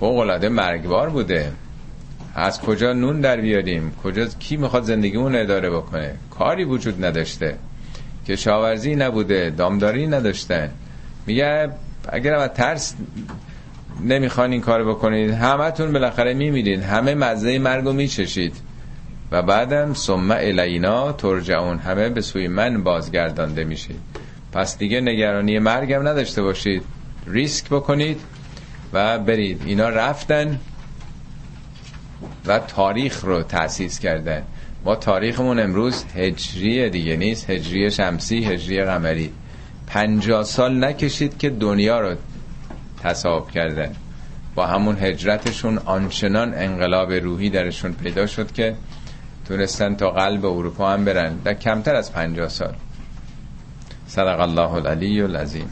[0.00, 1.52] فوق العاده مرگبار بوده.
[2.34, 7.56] از کجا نون در بیاریم؟ کجا کی می‌خواد زندگیمون اداره بکنه؟ کاری وجود نداشته.
[8.28, 10.70] کشاورزی نبوده دامداری نداشتن
[11.26, 11.70] میگه
[12.08, 12.94] اگر از ترس
[14.04, 18.56] نمی‌خوان این کار بکنید همتون بالاخره میمیرید همه مزه مرگ رو میچشید.
[19.32, 21.78] و بعدم ثم الینا ترجعون.
[21.78, 24.00] همه به سوی من بازگردانده میشید.
[24.52, 26.82] پس دیگه نگرانی مرگم نداشته باشید.
[27.26, 28.20] ریسک بکنید
[28.92, 29.62] و برید.
[29.66, 30.60] اینا رفتن
[32.46, 34.42] و تاریخ رو تأسیس کردن.
[34.84, 37.50] ما تاریخمون امروز هجری دیگه نیست.
[37.50, 39.32] هجری شمسی هجری قمری.
[39.86, 42.16] پنجاه سال نکشید که دنیا رو
[43.02, 43.92] تصاحب کردن.
[44.54, 48.74] با همون هجرتشون آنچنان انقلاب روحی درشون پیدا شد که
[49.48, 51.36] تونستن تا قلب اروپا هم برن.
[51.44, 52.74] در کمتر از پنجاه سال.
[54.06, 55.70] صدق الله العلی العظیم.